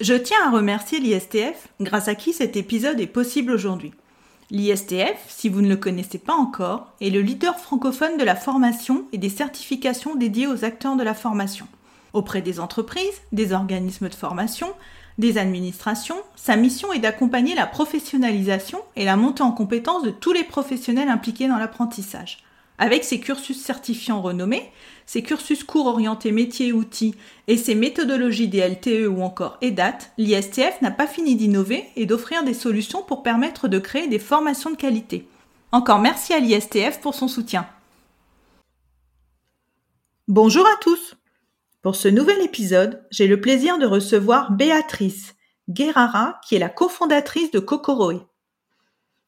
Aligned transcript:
Je 0.00 0.14
tiens 0.14 0.38
à 0.46 0.50
remercier 0.50 0.98
l'ISTF, 0.98 1.68
grâce 1.78 2.08
à 2.08 2.14
qui 2.14 2.32
cet 2.32 2.56
épisode 2.56 2.98
est 3.00 3.06
possible 3.06 3.52
aujourd'hui. 3.52 3.92
L'ISTF, 4.50 5.26
si 5.28 5.50
vous 5.50 5.60
ne 5.60 5.68
le 5.68 5.76
connaissez 5.76 6.16
pas 6.16 6.32
encore, 6.32 6.94
est 7.02 7.10
le 7.10 7.20
leader 7.20 7.58
francophone 7.58 8.16
de 8.16 8.24
la 8.24 8.34
formation 8.34 9.04
et 9.12 9.18
des 9.18 9.28
certifications 9.28 10.14
dédiées 10.14 10.46
aux 10.46 10.64
acteurs 10.64 10.96
de 10.96 11.02
la 11.02 11.12
formation. 11.12 11.68
Auprès 12.14 12.40
des 12.40 12.60
entreprises, 12.60 13.20
des 13.32 13.52
organismes 13.52 14.08
de 14.08 14.14
formation, 14.14 14.68
des 15.18 15.36
administrations, 15.36 16.16
sa 16.34 16.56
mission 16.56 16.94
est 16.94 17.00
d'accompagner 17.00 17.54
la 17.54 17.66
professionnalisation 17.66 18.80
et 18.96 19.04
la 19.04 19.16
montée 19.16 19.42
en 19.42 19.52
compétence 19.52 20.02
de 20.02 20.10
tous 20.10 20.32
les 20.32 20.44
professionnels 20.44 21.10
impliqués 21.10 21.46
dans 21.46 21.58
l'apprentissage. 21.58 22.38
Avec 22.82 23.04
ses 23.04 23.20
cursus 23.20 23.60
certifiants 23.60 24.22
renommés, 24.22 24.72
ses 25.04 25.22
cursus 25.22 25.64
cours 25.64 25.84
orientés 25.84 26.32
métiers 26.32 26.68
et 26.68 26.72
outils 26.72 27.14
et 27.46 27.58
ses 27.58 27.74
méthodologies 27.74 28.48
des 28.48 28.66
LTE 28.66 29.06
ou 29.06 29.20
encore 29.20 29.58
EDAT, 29.60 29.98
l'ISTF 30.16 30.80
n'a 30.80 30.90
pas 30.90 31.06
fini 31.06 31.36
d'innover 31.36 31.84
et 31.96 32.06
d'offrir 32.06 32.42
des 32.42 32.54
solutions 32.54 33.02
pour 33.02 33.22
permettre 33.22 33.68
de 33.68 33.78
créer 33.78 34.08
des 34.08 34.18
formations 34.18 34.70
de 34.70 34.76
qualité. 34.76 35.28
Encore 35.72 35.98
merci 35.98 36.32
à 36.32 36.38
l'ISTF 36.38 37.02
pour 37.02 37.14
son 37.14 37.28
soutien. 37.28 37.68
Bonjour 40.26 40.66
à 40.66 40.76
tous 40.80 41.16
pour 41.82 41.96
ce 41.96 42.08
nouvel 42.08 42.40
épisode, 42.40 43.06
j'ai 43.10 43.26
le 43.26 43.42
plaisir 43.42 43.78
de 43.78 43.86
recevoir 43.86 44.52
Béatrice 44.52 45.34
Guerrara, 45.68 46.40
qui 46.46 46.54
est 46.54 46.58
la 46.58 46.68
cofondatrice 46.70 47.50
de 47.50 47.58
Kokoroe. 47.58 48.29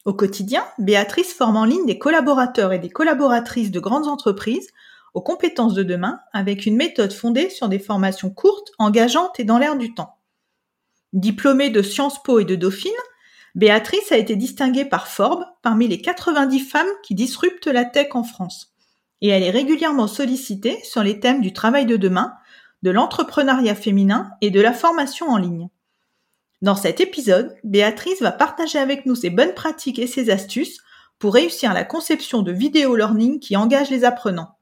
Au 0.05 0.15
quotidien, 0.15 0.65
Béatrice 0.79 1.33
forme 1.33 1.57
en 1.57 1.65
ligne 1.65 1.87
des 1.87 1.99
collaborateurs 1.99 2.73
et 2.73 2.81
des 2.81 2.91
collaboratrices 2.91 3.71
de 3.71 3.79
grandes 3.79 4.09
entreprises 4.09 4.69
aux 5.15 5.21
compétences 5.21 5.75
de 5.75 5.85
demain 5.85 6.21
avec 6.33 6.67
une 6.67 6.77
méthode 6.77 7.13
fondée 7.13 7.51
sur 7.51 7.69
des 7.69 7.79
formations 7.79 8.31
courtes, 8.31 8.73
engageantes 8.79 9.39
et 9.39 9.45
dans 9.45 9.59
l'air 9.59 9.77
du 9.77 9.95
temps. 9.95 10.17
Diplômée 11.13 11.71
de 11.71 11.83
Sciences 11.83 12.21
Po 12.23 12.41
et 12.41 12.45
de 12.45 12.57
Dauphine, 12.57 12.91
Béatrice 13.55 14.11
a 14.11 14.17
été 14.17 14.35
distinguée 14.35 14.87
par 14.87 15.07
Forbes 15.07 15.45
parmi 15.63 15.87
les 15.87 16.01
90 16.01 16.61
femmes 16.61 16.87
qui 17.05 17.15
disruptent 17.15 17.67
la 17.67 17.85
tech 17.85 18.09
en 18.15 18.25
France. 18.25 18.75
Et 19.21 19.29
elle 19.29 19.43
est 19.43 19.51
régulièrement 19.51 20.09
sollicitée 20.09 20.81
sur 20.83 21.03
les 21.05 21.21
thèmes 21.21 21.43
du 21.43 21.53
travail 21.53 21.87
de 21.87 21.97
demain, 21.97 22.33
de 22.83 22.91
l'entrepreneuriat 22.91 23.77
féminin 23.77 24.31
et 24.41 24.51
de 24.51 24.61
la 24.61 24.73
formation 24.73 25.29
en 25.29 25.37
ligne. 25.37 25.69
Dans 26.63 26.77
cet 26.77 27.01
épisode, 27.01 27.57
Béatrice 27.65 28.23
va 28.23 28.31
partager 28.31 28.79
avec 28.79 29.05
nous 29.05 29.17
ses 29.17 29.31
bonnes 29.31 29.53
pratiques 29.53 29.99
et 29.99 30.07
ses 30.07 30.31
astuces 30.31 30.79
pour 31.19 31.35
réussir 31.35 31.75
la 31.75 31.83
conception 31.83 32.43
de 32.43 32.53
vidéo 32.53 32.95
learning 32.95 33.41
qui 33.41 33.57
engage 33.57 33.91
les 33.91 34.05
apprenants. 34.05 34.57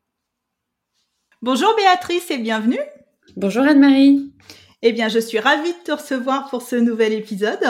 Bonjour 1.42 1.76
Béatrice 1.76 2.30
et 2.30 2.38
bienvenue. 2.38 2.80
Bonjour 3.36 3.64
Anne-Marie. 3.64 4.32
Eh 4.80 4.92
bien, 4.92 5.08
je 5.08 5.18
suis 5.18 5.38
ravie 5.38 5.74
de 5.74 5.84
te 5.84 5.92
recevoir 5.92 6.48
pour 6.48 6.62
ce 6.62 6.76
nouvel 6.76 7.12
épisode. 7.12 7.60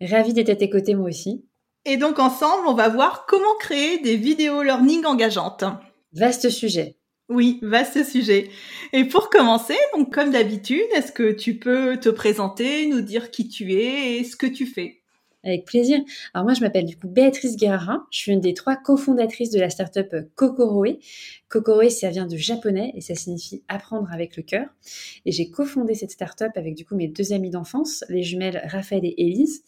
Ravie 0.00 0.32
d'être 0.32 0.50
à 0.50 0.56
tes 0.56 0.70
côtés 0.70 0.94
moi 0.94 1.08
aussi. 1.08 1.44
Et 1.84 1.96
donc 1.96 2.20
ensemble, 2.20 2.68
on 2.68 2.74
va 2.74 2.88
voir 2.88 3.26
comment 3.26 3.56
créer 3.58 3.98
des 3.98 4.16
vidéos 4.16 4.62
learning 4.62 5.04
engageantes. 5.06 5.64
Vaste 6.12 6.50
sujet. 6.50 6.97
Oui, 7.28 7.58
vaste 7.62 8.04
sujet. 8.04 8.48
Et 8.94 9.04
pour 9.04 9.28
commencer, 9.28 9.76
donc 9.94 10.14
comme 10.14 10.30
d'habitude, 10.30 10.86
est-ce 10.94 11.12
que 11.12 11.30
tu 11.30 11.58
peux 11.58 11.98
te 11.98 12.08
présenter, 12.08 12.86
nous 12.86 13.02
dire 13.02 13.30
qui 13.30 13.48
tu 13.48 13.74
es 13.74 14.16
et 14.16 14.24
ce 14.24 14.34
que 14.34 14.46
tu 14.46 14.64
fais? 14.64 15.02
Avec 15.44 15.66
plaisir. 15.66 16.00
Alors 16.32 16.46
moi, 16.46 16.54
je 16.54 16.60
m'appelle 16.60 16.86
du 16.86 16.96
coup 16.96 17.06
Béatrice 17.06 17.56
Guerrara. 17.56 18.06
Je 18.10 18.18
suis 18.18 18.32
une 18.32 18.40
des 18.40 18.54
trois 18.54 18.76
cofondatrices 18.76 19.50
de 19.50 19.60
la 19.60 19.70
startup 19.70 20.14
Kokoroe. 20.34 20.98
Kokoroe, 21.48 21.90
ça 21.90 22.08
vient 22.08 22.26
du 22.26 22.38
japonais 22.38 22.92
et 22.96 23.02
ça 23.02 23.14
signifie 23.14 23.62
apprendre 23.68 24.08
avec 24.10 24.36
le 24.36 24.42
cœur. 24.42 24.66
Et 25.26 25.32
j'ai 25.32 25.50
cofondé 25.50 25.94
cette 25.94 26.10
startup 26.10 26.50
avec 26.56 26.74
du 26.74 26.84
coup 26.84 26.96
mes 26.96 27.08
deux 27.08 27.32
amies 27.32 27.50
d'enfance, 27.50 28.04
les 28.08 28.22
jumelles 28.22 28.62
Raphaël 28.66 29.04
et 29.04 29.14
Élise. 29.18 29.62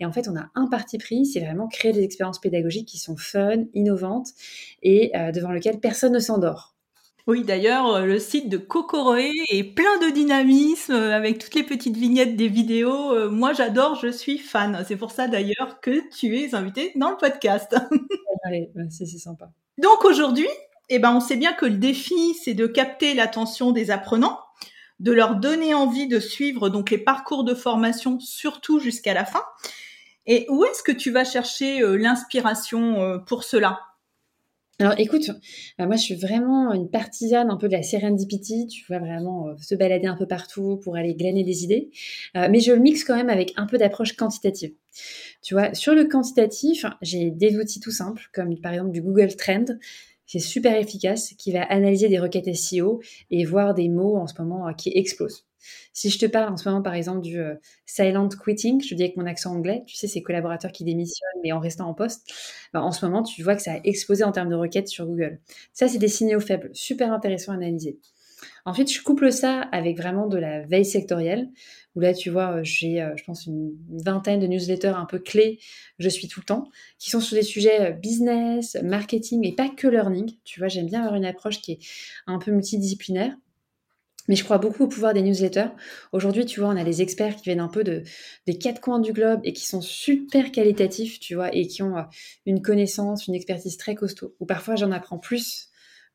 Et 0.00 0.06
en 0.06 0.12
fait, 0.12 0.28
on 0.28 0.36
a 0.36 0.50
un 0.54 0.66
parti 0.66 0.98
pris, 0.98 1.24
c'est 1.24 1.40
vraiment 1.40 1.68
créer 1.68 1.92
des 1.92 2.02
expériences 2.02 2.40
pédagogiques 2.40 2.88
qui 2.88 2.98
sont 2.98 3.16
fun, 3.16 3.64
innovantes 3.72 4.30
et 4.82 5.16
euh, 5.16 5.32
devant 5.32 5.52
lesquelles 5.52 5.80
personne 5.80 6.12
ne 6.12 6.18
s'endort. 6.18 6.75
Oui, 7.26 7.42
d'ailleurs, 7.42 7.88
euh, 7.88 8.04
le 8.04 8.20
site 8.20 8.48
de 8.48 8.56
Kokoroe 8.56 9.32
est 9.48 9.64
plein 9.74 9.98
de 9.98 10.12
dynamisme 10.12 10.92
euh, 10.92 11.12
avec 11.12 11.38
toutes 11.38 11.56
les 11.56 11.64
petites 11.64 11.96
vignettes 11.96 12.36
des 12.36 12.46
vidéos. 12.46 13.12
Euh, 13.12 13.28
moi, 13.28 13.52
j'adore, 13.52 13.96
je 13.96 14.06
suis 14.06 14.38
fan. 14.38 14.84
C'est 14.86 14.94
pour 14.94 15.10
ça 15.10 15.26
d'ailleurs 15.26 15.80
que 15.80 16.08
tu 16.16 16.38
es 16.38 16.54
invité 16.54 16.92
dans 16.94 17.10
le 17.10 17.16
podcast. 17.16 17.74
Allez, 18.44 18.70
c'est 18.90 19.06
sympa. 19.06 19.50
Donc 19.76 20.04
aujourd'hui, 20.04 20.46
eh 20.88 21.00
ben, 21.00 21.16
on 21.16 21.20
sait 21.20 21.34
bien 21.34 21.52
que 21.52 21.66
le 21.66 21.78
défi, 21.78 22.34
c'est 22.34 22.54
de 22.54 22.68
capter 22.68 23.12
l'attention 23.12 23.72
des 23.72 23.90
apprenants, 23.90 24.38
de 25.00 25.10
leur 25.10 25.34
donner 25.34 25.74
envie 25.74 26.06
de 26.06 26.20
suivre 26.20 26.68
donc 26.68 26.90
les 26.90 26.98
parcours 26.98 27.42
de 27.42 27.56
formation, 27.56 28.20
surtout 28.20 28.78
jusqu'à 28.78 29.14
la 29.14 29.24
fin. 29.24 29.42
Et 30.26 30.46
où 30.48 30.64
est-ce 30.64 30.84
que 30.84 30.92
tu 30.92 31.10
vas 31.10 31.24
chercher 31.24 31.80
l'inspiration 31.96 33.20
pour 33.26 33.42
cela? 33.42 33.80
Alors 34.78 34.94
écoute, 34.98 35.30
euh, 35.80 35.86
moi 35.86 35.96
je 35.96 36.02
suis 36.02 36.14
vraiment 36.14 36.72
une 36.74 36.90
partisane 36.90 37.48
un 37.50 37.56
peu 37.56 37.66
de 37.66 37.72
la 37.72 37.82
serendipity, 37.82 38.66
tu 38.66 38.84
vois 38.86 38.98
vraiment 38.98 39.48
euh, 39.48 39.54
se 39.58 39.74
balader 39.74 40.06
un 40.06 40.16
peu 40.16 40.26
partout 40.26 40.78
pour 40.84 40.96
aller 40.96 41.14
glaner 41.14 41.44
des 41.44 41.64
idées, 41.64 41.90
euh, 42.36 42.48
mais 42.50 42.60
je 42.60 42.72
le 42.72 42.78
mixe 42.78 43.02
quand 43.02 43.16
même 43.16 43.30
avec 43.30 43.54
un 43.56 43.66
peu 43.66 43.78
d'approche 43.78 44.16
quantitative. 44.16 44.74
Tu 45.40 45.54
vois, 45.54 45.72
sur 45.72 45.94
le 45.94 46.04
quantitatif, 46.04 46.84
j'ai 47.00 47.30
des 47.30 47.56
outils 47.56 47.80
tout 47.80 47.90
simples 47.90 48.28
comme 48.34 48.60
par 48.60 48.74
exemple 48.74 48.90
du 48.90 49.00
Google 49.00 49.34
Trend, 49.34 49.64
c'est 50.26 50.40
super 50.40 50.76
efficace, 50.76 51.32
qui 51.38 51.52
va 51.52 51.62
analyser 51.62 52.08
des 52.08 52.18
requêtes 52.18 52.52
SEO 52.54 53.00
et 53.30 53.44
voir 53.46 53.74
des 53.74 53.88
mots 53.88 54.16
en 54.16 54.26
ce 54.26 54.34
moment 54.42 54.74
qui 54.74 54.90
explosent. 54.94 55.46
Si 55.92 56.10
je 56.10 56.18
te 56.18 56.26
parle 56.26 56.52
en 56.52 56.56
ce 56.56 56.68
moment, 56.68 56.82
par 56.82 56.94
exemple, 56.94 57.20
du 57.20 57.38
euh, 57.38 57.54
silent 57.86 58.28
quitting, 58.28 58.82
je 58.82 58.94
dis 58.94 59.02
avec 59.02 59.16
mon 59.16 59.26
accent 59.26 59.52
anglais, 59.54 59.82
tu 59.86 59.96
sais, 59.96 60.06
ces 60.06 60.22
collaborateurs 60.22 60.72
qui 60.72 60.84
démissionnent 60.84 61.40
mais 61.42 61.52
en 61.52 61.60
restant 61.60 61.88
en 61.88 61.94
poste, 61.94 62.30
ben, 62.72 62.80
en 62.80 62.92
ce 62.92 63.04
moment, 63.04 63.22
tu 63.22 63.42
vois 63.42 63.56
que 63.56 63.62
ça 63.62 63.74
a 63.74 63.80
explosé 63.84 64.24
en 64.24 64.32
termes 64.32 64.50
de 64.50 64.54
requêtes 64.54 64.88
sur 64.88 65.06
Google. 65.06 65.40
Ça, 65.72 65.88
c'est 65.88 65.98
des 65.98 66.08
signaux 66.08 66.40
faibles, 66.40 66.70
super 66.72 67.12
intéressants 67.12 67.52
à 67.52 67.56
analyser. 67.56 67.98
Ensuite, 68.64 68.92
je 68.92 69.02
couple 69.02 69.32
ça 69.32 69.60
avec 69.72 69.96
vraiment 69.96 70.26
de 70.26 70.36
la 70.38 70.62
veille 70.66 70.84
sectorielle, 70.84 71.48
où 71.94 72.00
là, 72.00 72.12
tu 72.12 72.30
vois, 72.30 72.56
euh, 72.58 72.64
j'ai, 72.64 73.00
euh, 73.00 73.14
je 73.16 73.24
pense, 73.24 73.46
une 73.46 73.72
vingtaine 73.90 74.40
de 74.40 74.46
newsletters 74.46 74.88
un 74.96 75.06
peu 75.06 75.18
clés, 75.18 75.58
je 75.98 76.08
suis 76.08 76.28
tout 76.28 76.40
le 76.40 76.46
temps, 76.46 76.68
qui 76.98 77.10
sont 77.10 77.20
sur 77.20 77.36
des 77.36 77.42
sujets 77.42 77.92
business, 77.92 78.76
marketing 78.82 79.46
et 79.46 79.54
pas 79.54 79.68
que 79.68 79.86
learning. 79.88 80.32
Tu 80.44 80.60
vois, 80.60 80.68
j'aime 80.68 80.86
bien 80.86 81.00
avoir 81.00 81.14
une 81.14 81.24
approche 81.24 81.60
qui 81.62 81.72
est 81.72 81.78
un 82.26 82.38
peu 82.38 82.50
multidisciplinaire. 82.50 83.36
Mais 84.28 84.36
je 84.36 84.44
crois 84.44 84.58
beaucoup 84.58 84.84
au 84.84 84.88
pouvoir 84.88 85.14
des 85.14 85.22
newsletters. 85.22 85.68
Aujourd'hui, 86.12 86.46
tu 86.46 86.60
vois, 86.60 86.68
on 86.68 86.76
a 86.76 86.84
des 86.84 87.02
experts 87.02 87.36
qui 87.36 87.44
viennent 87.44 87.60
un 87.60 87.68
peu 87.68 87.84
de, 87.84 88.02
des 88.46 88.58
quatre 88.58 88.80
coins 88.80 88.98
du 88.98 89.12
globe 89.12 89.40
et 89.44 89.52
qui 89.52 89.66
sont 89.66 89.80
super 89.80 90.52
qualitatifs, 90.52 91.20
tu 91.20 91.34
vois, 91.34 91.54
et 91.54 91.66
qui 91.66 91.82
ont 91.82 91.96
euh, 91.96 92.02
une 92.44 92.62
connaissance, 92.62 93.26
une 93.26 93.34
expertise 93.34 93.76
très 93.76 93.94
costaud. 93.94 94.34
Ou 94.40 94.46
parfois, 94.46 94.76
j'en 94.76 94.92
apprends 94.92 95.18
plus 95.18 95.70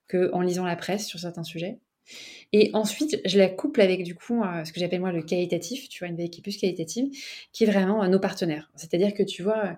qu'en 0.09 0.41
lisant 0.41 0.66
la 0.66 0.75
presse 0.75 1.07
sur 1.07 1.19
certains 1.19 1.44
sujets. 1.44 1.79
Et 2.53 2.69
ensuite, 2.73 3.22
je 3.25 3.37
la 3.37 3.47
couple 3.47 3.81
avec 3.81 4.03
du 4.03 4.16
coup 4.16 4.43
euh, 4.43 4.66
ce 4.66 4.73
que 4.73 4.79
j'appelle 4.79 4.99
moi 4.99 5.11
le 5.11 5.23
qualitatif, 5.23 5.87
tu 5.87 5.99
vois, 5.99 6.09
une 6.09 6.17
veille 6.17 6.29
qui 6.29 6.41
est 6.41 6.43
plus 6.43 6.58
qualitative, 6.58 7.09
qui 7.53 7.63
est 7.63 7.67
vraiment 7.67 8.03
euh, 8.03 8.08
nos 8.08 8.19
partenaires. 8.19 8.69
C'est-à-dire 8.75 9.13
que 9.13 9.23
tu 9.23 9.43
vois, 9.43 9.78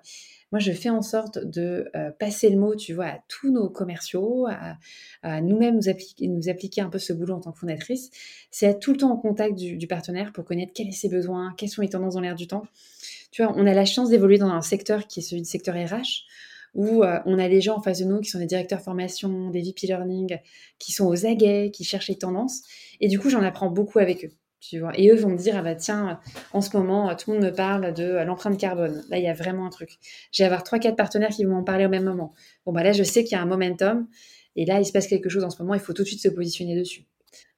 moi, 0.53 0.59
je 0.59 0.71
fais 0.71 0.91
en 0.91 1.01
sorte 1.01 1.39
de 1.39 1.89
euh, 1.95 2.11
passer 2.11 2.47
le 2.51 2.57
mot, 2.57 2.75
tu 2.75 2.93
vois, 2.93 3.07
à 3.07 3.19
tous 3.27 3.51
nos 3.51 3.71
commerciaux, 3.71 4.45
à, 5.23 5.41
nous-mêmes 5.41 5.77
nous 5.77 5.89
appliquer, 5.89 6.27
nous 6.27 6.47
appliquer 6.47 6.81
un 6.81 6.89
peu 6.89 6.99
ce 6.99 7.11
boulot 7.11 7.33
en 7.33 7.39
tant 7.39 7.51
que 7.51 7.57
fondatrice. 7.57 8.11
C'est 8.51 8.67
être 8.67 8.79
tout 8.79 8.91
le 8.91 8.97
temps 8.97 9.11
en 9.11 9.17
contact 9.17 9.55
du, 9.55 9.87
partenaire 9.87 10.31
pour 10.31 10.45
connaître 10.45 10.71
quels 10.71 10.93
sont 10.93 10.99
ses 10.99 11.09
besoins, 11.09 11.55
quelles 11.57 11.69
sont 11.69 11.81
les 11.81 11.89
tendances 11.89 12.13
dans 12.13 12.19
l'air 12.19 12.35
du 12.35 12.45
temps. 12.45 12.67
Tu 13.31 13.41
vois, 13.41 13.51
on 13.57 13.65
a 13.65 13.73
la 13.73 13.85
chance 13.85 14.11
d'évoluer 14.11 14.37
dans 14.37 14.49
un 14.49 14.61
secteur 14.61 15.07
qui 15.07 15.21
est 15.21 15.23
celui 15.23 15.41
du 15.41 15.49
secteur 15.49 15.73
RH, 15.73 16.27
où 16.75 17.03
euh, 17.03 17.19
on 17.25 17.39
a 17.39 17.49
des 17.49 17.59
gens 17.59 17.77
en 17.77 17.81
face 17.81 17.97
de 18.01 18.05
nous 18.05 18.21
qui 18.21 18.29
sont 18.29 18.37
des 18.37 18.45
directeurs 18.45 18.81
formation, 18.81 19.49
des 19.49 19.63
VP 19.63 19.87
learning, 19.87 20.37
qui 20.77 20.91
sont 20.91 21.07
aux 21.07 21.25
aguets, 21.25 21.71
qui 21.73 21.83
cherchent 21.83 22.09
les 22.09 22.19
tendances. 22.19 22.61
Et 23.01 23.07
du 23.07 23.17
coup, 23.17 23.31
j'en 23.31 23.41
apprends 23.41 23.71
beaucoup 23.71 23.97
avec 23.97 24.25
eux. 24.25 24.31
Et 24.71 25.09
eux 25.09 25.15
vont 25.15 25.29
me 25.29 25.37
dire, 25.37 25.55
ah 25.57 25.61
bah 25.61 25.75
tiens, 25.75 26.19
en 26.53 26.61
ce 26.61 26.75
moment, 26.77 27.13
tout 27.15 27.31
le 27.31 27.37
monde 27.37 27.45
me 27.45 27.55
parle 27.55 27.93
de 27.93 28.03
euh, 28.03 28.23
l'empreinte 28.23 28.57
carbone. 28.57 29.03
Là, 29.09 29.17
il 29.17 29.23
y 29.23 29.27
a 29.27 29.33
vraiment 29.33 29.65
un 29.65 29.69
truc. 29.69 29.97
Je 30.31 30.43
vais 30.43 30.45
avoir 30.45 30.63
trois, 30.63 30.79
quatre 30.79 30.95
partenaires 30.95 31.29
qui 31.29 31.43
vont 31.43 31.55
m'en 31.55 31.63
parler 31.63 31.85
au 31.85 31.89
même 31.89 32.05
moment. 32.05 32.33
Bon, 32.65 32.71
bah 32.71 32.83
là, 32.83 32.93
je 32.93 33.03
sais 33.03 33.23
qu'il 33.23 33.33
y 33.33 33.39
a 33.39 33.41
un 33.41 33.45
momentum. 33.45 34.07
Et 34.55 34.65
là, 34.65 34.79
il 34.79 34.85
se 34.85 34.91
passe 34.91 35.07
quelque 35.07 35.29
chose 35.29 35.43
en 35.43 35.49
ce 35.49 35.61
moment, 35.61 35.73
il 35.73 35.79
faut 35.79 35.93
tout 35.93 36.03
de 36.03 36.07
suite 36.07 36.21
se 36.21 36.29
positionner 36.29 36.77
dessus. 36.77 37.05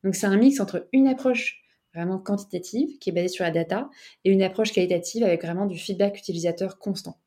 Donc, 0.04 0.16
c'est 0.16 0.28
un 0.28 0.38
mix 0.38 0.60
entre 0.60 0.88
une 0.94 1.08
approche 1.08 1.62
vraiment 1.94 2.20
quantitative, 2.20 2.98
qui 3.00 3.10
est 3.10 3.14
basée 3.14 3.30
sur 3.30 3.44
la 3.44 3.52
data, 3.52 3.90
et 4.24 4.32
une 4.32 4.44
approche 4.44 4.74
qualitative 4.74 5.24
avec 5.24 5.44
vraiment 5.44 5.66
du 5.66 5.78
feedback 5.78 6.18
utilisateur 6.18 6.78
constant. 6.78 7.18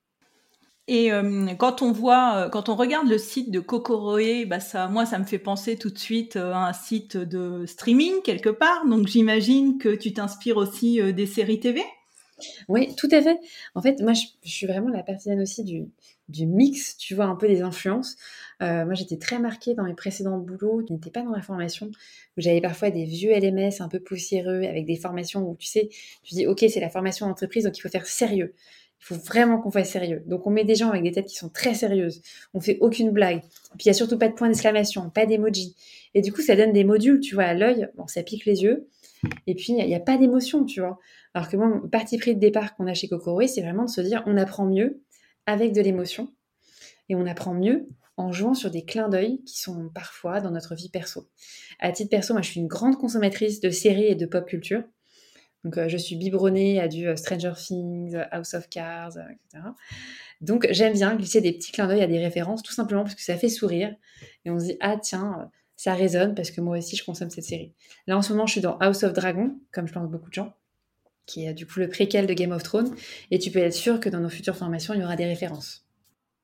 Et 0.89 1.13
euh, 1.13 1.55
quand 1.59 1.83
on 1.83 1.93
voit, 1.93 2.47
euh, 2.47 2.49
quand 2.49 2.71
on 2.71 2.75
regarde 2.75 3.07
le 3.07 3.19
site 3.19 3.51
de 3.51 3.61
Kokoroe, 3.61 4.47
bah 4.47 4.59
ça, 4.59 4.89
moi, 4.89 5.05
ça 5.05 5.19
me 5.19 5.25
fait 5.25 5.39
penser 5.39 5.77
tout 5.77 5.91
de 5.91 5.99
suite 5.99 6.37
euh, 6.37 6.53
à 6.53 6.67
un 6.67 6.73
site 6.73 7.19
de 7.19 7.67
streaming 7.67 8.23
quelque 8.25 8.49
part. 8.49 8.87
Donc 8.87 9.07
j'imagine 9.07 9.77
que 9.77 9.95
tu 9.95 10.15
t'inspires 10.15 10.57
aussi 10.57 11.01
des 11.13 11.27
séries 11.27 11.61
TV. 11.61 11.83
Oui, 12.69 12.95
tout 12.97 13.09
à 13.13 13.21
fait. 13.21 13.39
En 13.75 13.83
fait, 13.83 14.01
moi, 14.01 14.15
je, 14.15 14.23
suis 14.49 14.67
vraiment 14.67 14.89
la 14.89 15.03
partisane 15.03 15.43
aussi 15.43 15.63
du, 15.63 16.47
mix, 16.47 16.97
tu 16.97 17.15
vois, 17.15 17.27
un 17.27 17.35
peu 17.35 17.49
des 17.49 17.61
influences. 17.61 18.17
moi, 18.61 18.95
j'étais 18.95 19.19
très 19.19 19.41
marquée 19.41 19.75
dans 19.75 19.83
mes 19.83 19.95
précédents 19.95 20.39
boulots 20.39 20.85
qui 20.87 20.93
n'étaient 20.93 21.11
pas 21.11 21.23
dans 21.23 21.33
la 21.33 21.43
formation, 21.43 21.89
où 21.89 22.41
j'avais 22.41 22.61
parfois 22.61 22.91
des 22.91 23.05
vieux 23.05 23.33
LMS 23.33 23.81
un 23.81 23.89
peu 23.89 23.99
poussiéreux 23.99 24.63
avec 24.63 24.87
des 24.87 24.97
formations 24.97 25.43
où, 25.51 25.57
tu 25.57 25.67
sais, 25.67 25.89
tu 26.23 26.35
dis, 26.35 26.47
OK, 26.47 26.65
c'est 26.73 26.81
la 26.81 26.91
formation 26.91 27.27
d'entreprise, 27.27 27.65
donc 27.65 27.77
il 27.77 27.81
faut 27.81 27.89
faire 27.89 28.07
sérieux. 28.07 28.55
Faut 29.09 29.15
vraiment 29.15 29.59
qu'on 29.59 29.71
fasse 29.71 29.89
sérieux. 29.89 30.23
Donc 30.27 30.47
on 30.47 30.51
met 30.51 30.65
des 30.65 30.75
gens 30.75 30.91
avec 30.91 31.03
des 31.03 31.13
têtes 31.13 31.29
qui 31.29 31.37
sont 31.37 31.49
très 31.49 31.73
sérieuses. 31.73 32.21
On 32.53 32.61
fait 32.61 32.77
aucune 32.83 33.11
blague. 33.11 33.41
Puis 33.79 33.87
il 33.87 33.87
y 33.87 33.91
a 33.91 33.95
surtout 33.95 34.19
pas 34.19 34.29
de 34.29 34.35
point 34.35 34.49
d'exclamation, 34.49 35.09
pas 35.09 35.25
d'emoji. 35.25 35.77
Et 36.13 36.21
du 36.21 36.31
coup, 36.31 36.43
ça 36.43 36.57
donne 36.57 36.75
des 36.75 36.85
modules, 36.85 37.19
tu 37.21 37.35
vois, 37.35 37.45
à 37.45 37.55
l'œil. 37.55 37.89
Bon, 37.97 38.07
ça 38.07 38.23
pique 38.23 38.45
les 38.45 38.65
yeux. 38.65 38.87
Et 39.47 39.55
puis 39.55 39.69
il 39.73 39.77
n'y 39.77 39.95
a, 39.95 40.01
pas 40.01 40.19
d'émotion, 40.19 40.67
tu 40.67 40.81
vois. 40.81 40.99
Alors 41.33 41.49
que 41.49 41.57
moi, 41.57 41.69
mon 41.69 41.89
parti 41.89 42.19
pris 42.19 42.35
de 42.35 42.41
départ 42.41 42.77
qu'on 42.77 42.87
a 42.87 42.93
chez 42.93 43.09
Kokoro, 43.09 43.41
c'est 43.47 43.63
vraiment 43.63 43.87
de 43.87 43.91
se 43.91 44.03
dire, 44.03 44.23
on 44.27 44.37
apprend 44.37 44.67
mieux 44.67 45.01
avec 45.47 45.73
de 45.73 45.81
l'émotion. 45.81 46.29
Et 47.09 47.15
on 47.15 47.25
apprend 47.25 47.55
mieux 47.55 47.89
en 48.19 48.31
jouant 48.31 48.53
sur 48.53 48.71
des 48.71 48.85
clins 48.85 49.09
d'œil 49.09 49.43
qui 49.45 49.59
sont 49.59 49.89
parfois 49.95 50.43
dans 50.43 50.51
notre 50.51 50.75
vie 50.75 50.91
perso. 50.91 51.31
À 51.79 51.93
titre 51.93 52.11
perso, 52.11 52.35
moi, 52.35 52.43
je 52.43 52.51
suis 52.51 52.61
une 52.61 52.67
grande 52.67 52.99
consommatrice 52.99 53.61
de 53.61 53.71
séries 53.71 54.05
et 54.05 54.17
de 54.17 54.27
pop 54.27 54.45
culture. 54.45 54.83
Donc, 55.65 55.77
euh, 55.77 55.89
je 55.89 55.97
suis 55.97 56.17
biberonnée 56.17 56.81
à 56.81 56.89
du 56.89 57.09
euh, 57.09 57.17
Stranger 57.17 57.53
Things, 57.57 58.17
House 58.31 58.55
of 58.55 58.69
Cards, 58.69 59.17
euh, 59.17 59.23
etc. 59.23 59.65
Donc, 60.41 60.69
j'aime 60.71 60.93
bien 60.93 61.17
glisser 61.17 61.41
des 61.41 61.53
petits 61.53 61.73
clins 61.73 61.89
d'œil 61.89 62.03
à 62.03 62.07
des 62.07 62.19
références, 62.19 62.63
tout 62.63 62.73
simplement 62.73 63.03
parce 63.03 63.17
que 63.17 63.23
ça 63.23 63.37
fait 63.37 63.49
sourire. 63.49 63.95
Et 64.45 64.51
on 64.51 64.59
se 64.59 64.67
dit, 64.67 64.77
ah 64.81 64.97
tiens, 64.97 65.51
ça 65.77 65.95
résonne 65.95 66.35
parce 66.35 66.51
que 66.51 66.61
moi 66.61 66.79
aussi, 66.79 66.97
je 66.97 67.05
consomme 67.05 67.31
cette 67.31 67.45
série. 67.45 67.73
Là, 68.07 68.17
en 68.17 68.23
ce 68.23 68.33
moment, 68.33 68.47
je 68.47 68.53
suis 68.53 68.61
dans 68.61 68.79
House 68.79 69.03
of 69.03 69.13
Dragon, 69.13 69.59
comme 69.73 69.89
je 69.89 69.93
pense 69.93 70.09
beaucoup 70.09 70.29
de 70.29 70.35
gens, 70.35 70.55
qui 71.27 71.45
est 71.45 71.55
du 71.55 71.67
coup 71.67 71.81
le 71.81 71.89
préquel 71.89 72.27
de 72.27 72.35
Game 72.35 72.53
of 72.53 72.63
Thrones. 72.63 72.95
Et 73.33 73.39
tu 73.39 73.51
peux 73.51 73.59
être 73.59 73.75
sûr 73.75 73.99
que 73.99 74.09
dans 74.09 74.21
nos 74.21 74.29
futures 74.29 74.57
formations, 74.57 74.95
il 74.95 75.01
y 75.01 75.05
aura 75.05 75.17
des 75.17 75.27
références. 75.27 75.88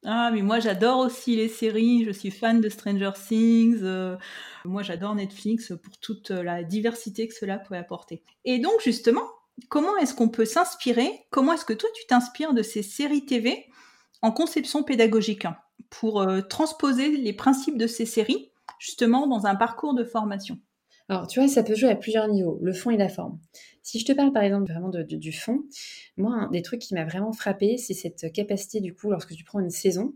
Ah, 0.07 0.31
mais 0.33 0.43
moi 0.43 0.61
j'adore 0.61 0.99
aussi 0.99 1.35
les 1.37 1.49
séries, 1.49 2.05
je 2.05 2.11
suis 2.11 2.31
fan 2.31 2.61
de 2.61 2.69
Stranger 2.69 3.13
Things. 3.27 3.81
Euh, 3.83 4.17
moi 4.67 4.83
j'adore 4.83 5.15
Netflix 5.15 5.73
pour 5.83 5.97
toute 5.99 6.31
la 6.31 6.63
diversité 6.63 7.27
que 7.27 7.35
cela 7.35 7.59
peut 7.59 7.75
apporter. 7.75 8.23
Et 8.45 8.59
donc 8.59 8.83
justement, 8.83 9.25
comment 9.71 9.97
est-ce 9.97 10.15
qu'on 10.15 10.29
peut 10.29 10.45
s'inspirer? 10.45 11.11
Comment 11.31 11.55
est-ce 11.55 11.65
que 11.65 11.73
toi 11.73 11.89
tu 11.95 12.07
t'inspires 12.07 12.53
de 12.53 12.63
ces 12.63 12.83
séries 12.83 13.25
TV 13.25 13.65
en 14.21 14.31
conception 14.31 14.83
pédagogique? 14.83 15.47
Pour 15.89 16.21
euh, 16.21 16.43
transposer 16.43 17.17
les 17.17 17.33
principes 17.33 17.79
de 17.79 17.87
ces 17.87 18.07
séries 18.07 18.51
justement 18.79 19.27
dans 19.27 19.47
un 19.47 19.55
parcours 19.55 19.95
de 19.95 20.05
formation 20.05 20.59
alors, 21.09 21.27
tu 21.27 21.39
vois, 21.39 21.49
ça 21.49 21.63
peut 21.63 21.75
jouer 21.75 21.91
à 21.91 21.97
plusieurs 21.97 22.29
niveaux, 22.29 22.59
le 22.63 22.73
fond 22.73 22.91
et 22.91 22.97
la 22.97 23.11
forme. 23.11 23.39
Si 23.83 23.99
je 23.99 24.07
te 24.07 24.13
parle 24.13 24.33
par 24.33 24.43
exemple 24.43 24.73
vraiment 24.73 24.91
du 24.91 25.33
fond, 25.33 25.65
moi, 26.17 26.33
un 26.35 26.51
des 26.51 26.63
trucs 26.63 26.81
qui 26.81 26.95
m'a 26.95 27.05
vraiment 27.05 27.33
frappé, 27.33 27.77
c'est 27.77 27.93
cette 27.93 28.33
capacité, 28.33 28.81
du 28.81 28.95
coup, 28.95 29.11
lorsque 29.11 29.35
tu 29.35 29.45
prends 29.45 29.61
une 29.61 29.71
saison, 29.71 30.15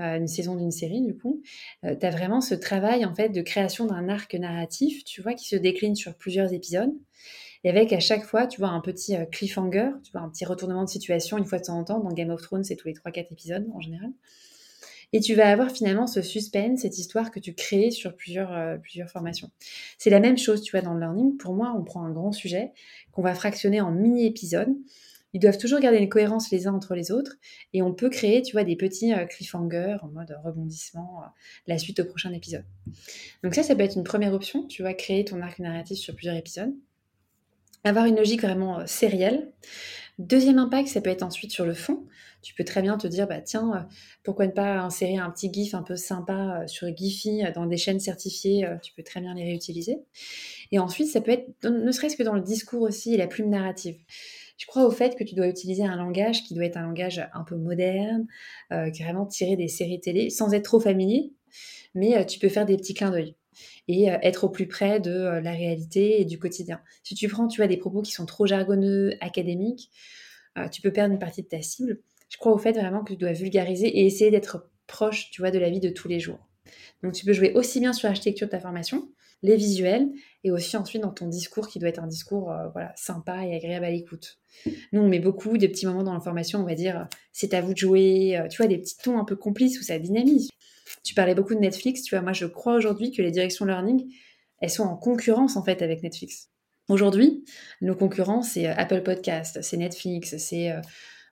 euh, 0.00 0.16
une 0.16 0.28
saison 0.28 0.54
d'une 0.54 0.70
série, 0.70 1.02
du 1.02 1.16
coup, 1.16 1.42
euh, 1.84 1.96
tu 1.98 2.06
as 2.06 2.10
vraiment 2.10 2.40
ce 2.40 2.54
travail, 2.54 3.04
en 3.04 3.14
fait, 3.14 3.30
de 3.30 3.42
création 3.42 3.86
d'un 3.86 4.08
arc 4.08 4.34
narratif, 4.34 5.04
tu 5.04 5.20
vois, 5.20 5.34
qui 5.34 5.48
se 5.48 5.56
décline 5.56 5.96
sur 5.96 6.14
plusieurs 6.14 6.52
épisodes. 6.52 6.92
Et 7.64 7.70
avec 7.70 7.92
à 7.92 8.00
chaque 8.00 8.24
fois, 8.24 8.46
tu 8.46 8.60
vois, 8.60 8.68
un 8.68 8.80
petit 8.80 9.16
euh, 9.16 9.24
cliffhanger, 9.24 9.90
tu 10.04 10.12
vois, 10.12 10.20
un 10.20 10.28
petit 10.28 10.44
retournement 10.44 10.84
de 10.84 10.88
situation 10.88 11.38
une 11.38 11.46
fois 11.46 11.58
de 11.58 11.64
temps 11.64 11.78
en 11.78 11.84
temps. 11.84 12.00
Dans 12.00 12.12
Game 12.12 12.30
of 12.30 12.42
Thrones, 12.42 12.62
c'est 12.62 12.76
tous 12.76 12.88
les 12.88 12.94
3-4 12.94 13.32
épisodes 13.32 13.66
en 13.72 13.80
général. 13.80 14.10
Et 15.14 15.20
tu 15.20 15.36
vas 15.36 15.48
avoir 15.48 15.70
finalement 15.70 16.08
ce 16.08 16.22
suspense, 16.22 16.80
cette 16.80 16.98
histoire 16.98 17.30
que 17.30 17.38
tu 17.38 17.54
crées 17.54 17.92
sur 17.92 18.16
plusieurs, 18.16 18.52
euh, 18.52 18.78
plusieurs 18.78 19.08
formations. 19.08 19.48
C'est 19.96 20.10
la 20.10 20.18
même 20.18 20.36
chose, 20.36 20.60
tu 20.60 20.72
vois, 20.72 20.80
dans 20.80 20.92
le 20.92 20.98
learning. 20.98 21.36
Pour 21.36 21.54
moi, 21.54 21.72
on 21.78 21.84
prend 21.84 22.02
un 22.04 22.10
grand 22.10 22.32
sujet 22.32 22.72
qu'on 23.12 23.22
va 23.22 23.32
fractionner 23.32 23.80
en 23.80 23.92
mini-épisodes. 23.92 24.74
Ils 25.32 25.38
doivent 25.38 25.56
toujours 25.56 25.78
garder 25.78 25.98
une 25.98 26.08
cohérence 26.08 26.50
les 26.50 26.66
uns 26.66 26.74
entre 26.74 26.96
les 26.96 27.12
autres. 27.12 27.36
Et 27.72 27.80
on 27.80 27.94
peut 27.94 28.10
créer, 28.10 28.42
tu 28.42 28.54
vois, 28.54 28.64
des 28.64 28.74
petits 28.74 29.14
euh, 29.14 29.24
cliffhangers 29.24 29.98
en 30.02 30.08
mode 30.08 30.36
rebondissement, 30.44 31.22
euh, 31.22 31.26
la 31.68 31.78
suite 31.78 32.00
au 32.00 32.04
prochain 32.06 32.32
épisode. 32.32 32.64
Donc 33.44 33.54
ça, 33.54 33.62
ça 33.62 33.76
peut 33.76 33.82
être 33.82 33.96
une 33.96 34.02
première 34.02 34.34
option. 34.34 34.66
Tu 34.66 34.82
vas 34.82 34.94
créer 34.94 35.24
ton 35.24 35.40
arc 35.42 35.60
narratif 35.60 35.96
sur 35.96 36.16
plusieurs 36.16 36.34
épisodes. 36.34 36.74
Avoir 37.84 38.06
une 38.06 38.16
logique 38.16 38.42
vraiment 38.42 38.84
sérielle. 38.88 39.52
Deuxième 40.18 40.58
impact, 40.58 40.88
ça 40.88 41.00
peut 41.00 41.10
être 41.10 41.22
ensuite 41.22 41.52
sur 41.52 41.66
le 41.66 41.74
fond. 41.74 42.04
Tu 42.44 42.52
peux 42.54 42.62
très 42.62 42.82
bien 42.82 42.98
te 42.98 43.06
dire, 43.06 43.26
bah 43.26 43.40
tiens, 43.40 43.72
euh, 43.74 43.94
pourquoi 44.22 44.46
ne 44.46 44.52
pas 44.52 44.78
insérer 44.80 45.16
un 45.16 45.30
petit 45.30 45.50
GIF 45.50 45.74
un 45.74 45.82
peu 45.82 45.96
sympa 45.96 46.60
euh, 46.60 46.66
sur 46.66 46.94
Giphy 46.94 47.42
euh, 47.42 47.50
dans 47.52 47.64
des 47.64 47.78
chaînes 47.78 48.00
certifiées, 48.00 48.68
tu 48.82 48.92
peux 48.92 49.02
très 49.02 49.20
bien 49.20 49.34
les 49.34 49.44
réutiliser. 49.44 49.96
Et 50.70 50.78
ensuite, 50.78 51.08
ça 51.08 51.22
peut 51.22 51.30
être, 51.30 51.48
ne 51.66 51.90
serait-ce 51.90 52.16
que 52.16 52.22
dans 52.22 52.34
le 52.34 52.42
discours 52.42 52.82
aussi 52.82 53.16
la 53.16 53.26
plume 53.26 53.48
narrative. 53.48 53.96
Je 54.58 54.66
crois 54.66 54.84
au 54.84 54.90
fait 54.90 55.16
que 55.16 55.24
tu 55.24 55.34
dois 55.34 55.48
utiliser 55.48 55.84
un 55.84 55.96
langage 55.96 56.44
qui 56.44 56.54
doit 56.54 56.66
être 56.66 56.76
un 56.76 56.82
langage 56.82 57.26
un 57.32 57.42
peu 57.42 57.56
moderne, 57.56 58.26
carrément 58.70 59.26
tiré 59.26 59.56
des 59.56 59.66
séries 59.66 60.00
télé, 60.00 60.30
sans 60.30 60.52
être 60.52 60.62
trop 60.62 60.78
familier, 60.78 61.32
mais 61.94 62.24
tu 62.26 62.38
peux 62.38 62.48
faire 62.48 62.64
des 62.64 62.76
petits 62.76 62.94
clins 62.94 63.10
d'œil 63.10 63.34
et 63.88 64.04
être 64.04 64.44
au 64.44 64.48
plus 64.48 64.68
près 64.68 65.00
de 65.00 65.40
la 65.42 65.52
réalité 65.52 66.20
et 66.20 66.24
du 66.24 66.38
quotidien. 66.38 66.80
Si 67.02 67.16
tu 67.16 67.26
prends, 67.26 67.48
tu 67.48 67.62
as 67.62 67.66
des 67.66 67.78
propos 67.78 68.02
qui 68.02 68.12
sont 68.12 68.26
trop 68.26 68.46
jargonneux, 68.46 69.14
académiques, 69.20 69.90
tu 70.70 70.82
peux 70.82 70.92
perdre 70.92 71.14
une 71.14 71.18
partie 71.18 71.42
de 71.42 71.48
ta 71.48 71.60
cible. 71.60 72.00
Je 72.28 72.36
crois 72.36 72.52
au 72.52 72.58
fait 72.58 72.72
vraiment 72.72 73.04
que 73.04 73.12
tu 73.12 73.18
dois 73.18 73.32
vulgariser 73.32 73.86
et 73.86 74.06
essayer 74.06 74.30
d'être 74.30 74.70
proche, 74.86 75.30
tu 75.30 75.40
vois, 75.40 75.50
de 75.50 75.58
la 75.58 75.70
vie 75.70 75.80
de 75.80 75.90
tous 75.90 76.08
les 76.08 76.20
jours. 76.20 76.38
Donc 77.02 77.12
tu 77.12 77.24
peux 77.24 77.32
jouer 77.32 77.52
aussi 77.52 77.80
bien 77.80 77.92
sur 77.92 78.08
l'architecture 78.08 78.46
de 78.46 78.52
ta 78.52 78.60
formation, 78.60 79.08
les 79.42 79.56
visuels, 79.56 80.08
et 80.42 80.50
aussi 80.50 80.76
ensuite 80.76 81.02
dans 81.02 81.12
ton 81.12 81.28
discours 81.28 81.68
qui 81.68 81.78
doit 81.78 81.88
être 81.88 82.02
un 82.02 82.06
discours 82.06 82.54
voilà, 82.72 82.92
sympa 82.96 83.44
et 83.44 83.54
agréable 83.54 83.84
à 83.84 83.90
l'écoute. 83.90 84.38
Nous, 84.92 85.02
on 85.02 85.08
met 85.08 85.18
beaucoup 85.20 85.58
de 85.58 85.66
petits 85.66 85.86
moments 85.86 86.02
dans 86.02 86.14
la 86.14 86.20
formation, 86.20 86.60
on 86.60 86.64
va 86.64 86.74
dire 86.74 87.08
c'est 87.32 87.52
à 87.52 87.60
vous 87.60 87.72
de 87.72 87.78
jouer, 87.78 88.42
tu 88.50 88.56
vois, 88.56 88.66
des 88.66 88.78
petits 88.78 88.96
tons 88.96 89.18
un 89.18 89.24
peu 89.24 89.36
complices 89.36 89.78
où 89.78 89.82
ça 89.82 89.98
dynamise. 89.98 90.48
Tu 91.02 91.14
parlais 91.14 91.34
beaucoup 91.34 91.54
de 91.54 91.60
Netflix, 91.60 92.02
tu 92.02 92.14
vois, 92.14 92.22
moi 92.22 92.32
je 92.32 92.46
crois 92.46 92.74
aujourd'hui 92.74 93.12
que 93.12 93.20
les 93.20 93.30
directions 93.30 93.66
learning, 93.66 94.10
elles 94.60 94.70
sont 94.70 94.84
en 94.84 94.96
concurrence 94.96 95.56
en 95.56 95.62
fait 95.62 95.82
avec 95.82 96.02
Netflix. 96.02 96.50
Aujourd'hui, 96.88 97.44
nos 97.80 97.94
concurrents, 97.94 98.42
c'est 98.42 98.66
euh, 98.68 98.74
Apple 98.76 99.02
Podcast, 99.02 99.60
c'est 99.62 99.76
Netflix, 99.76 100.36
c'est 100.36 100.70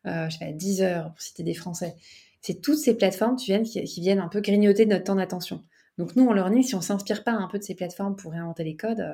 euh, 0.06 0.10
euh, 0.10 0.30
je 0.30 0.38
sais 0.38 0.44
pas, 0.44 0.52
Deezer, 0.52 1.10
pour 1.12 1.20
citer 1.20 1.42
des 1.42 1.54
Français. 1.54 1.94
C'est 2.40 2.60
toutes 2.60 2.78
ces 2.78 2.96
plateformes 2.96 3.36
qui 3.36 4.00
viennent, 4.00 4.18
un 4.18 4.28
peu 4.28 4.40
grignoter 4.40 4.86
notre 4.86 5.04
temps 5.04 5.14
d'attention. 5.14 5.64
Donc 5.98 6.16
nous, 6.16 6.26
en 6.26 6.32
learning, 6.32 6.62
si 6.62 6.74
on 6.74 6.80
s'inspire 6.80 7.22
pas 7.22 7.32
un 7.32 7.46
peu 7.48 7.58
de 7.58 7.64
ces 7.64 7.74
plateformes 7.74 8.16
pour 8.16 8.32
réinventer 8.32 8.64
les 8.64 8.76
codes, 8.76 9.04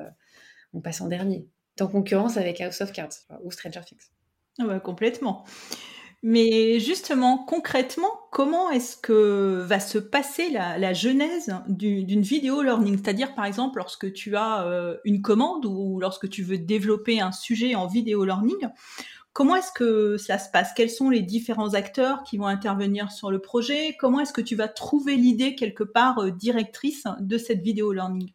on 0.73 0.81
passe 0.81 1.01
en 1.01 1.07
dernier. 1.07 1.47
en 1.79 1.87
concurrence 1.87 2.37
avec 2.37 2.59
House 2.61 2.81
of 2.81 2.91
Cards 2.91 3.13
ou 3.43 3.51
Stranger 3.51 3.81
Things. 3.85 4.09
Ah 4.59 4.65
bah, 4.65 4.79
complètement. 4.79 5.45
Mais 6.21 6.81
justement, 6.81 7.37
concrètement, 7.37 8.11
comment 8.31 8.69
est-ce 8.71 8.97
que 8.97 9.63
va 9.65 9.79
se 9.79 9.97
passer 9.97 10.49
la, 10.49 10.93
genèse 10.93 11.55
d'une 11.69 12.21
vidéo 12.21 12.61
learning? 12.61 12.97
C'est-à-dire, 12.97 13.35
par 13.35 13.45
exemple, 13.45 13.77
lorsque 13.77 14.11
tu 14.11 14.35
as 14.35 14.65
euh, 14.65 14.97
une 15.05 15.21
commande 15.21 15.65
ou 15.65 15.97
lorsque 16.01 16.29
tu 16.29 16.43
veux 16.43 16.57
développer 16.57 17.21
un 17.21 17.31
sujet 17.31 17.73
en 17.75 17.87
vidéo 17.87 18.25
learning, 18.25 18.67
comment 19.33 19.55
est-ce 19.55 19.71
que 19.71 20.17
ça 20.17 20.37
se 20.37 20.49
passe? 20.49 20.73
Quels 20.73 20.89
sont 20.89 21.09
les 21.09 21.21
différents 21.21 21.73
acteurs 21.73 22.23
qui 22.23 22.37
vont 22.37 22.47
intervenir 22.47 23.11
sur 23.11 23.31
le 23.31 23.39
projet? 23.39 23.95
Comment 23.99 24.19
est-ce 24.19 24.33
que 24.33 24.41
tu 24.41 24.55
vas 24.55 24.67
trouver 24.67 25.15
l'idée 25.15 25.55
quelque 25.55 25.83
part 25.83 26.19
euh, 26.19 26.31
directrice 26.31 27.05
de 27.19 27.37
cette 27.37 27.61
vidéo 27.61 27.91
learning? 27.93 28.31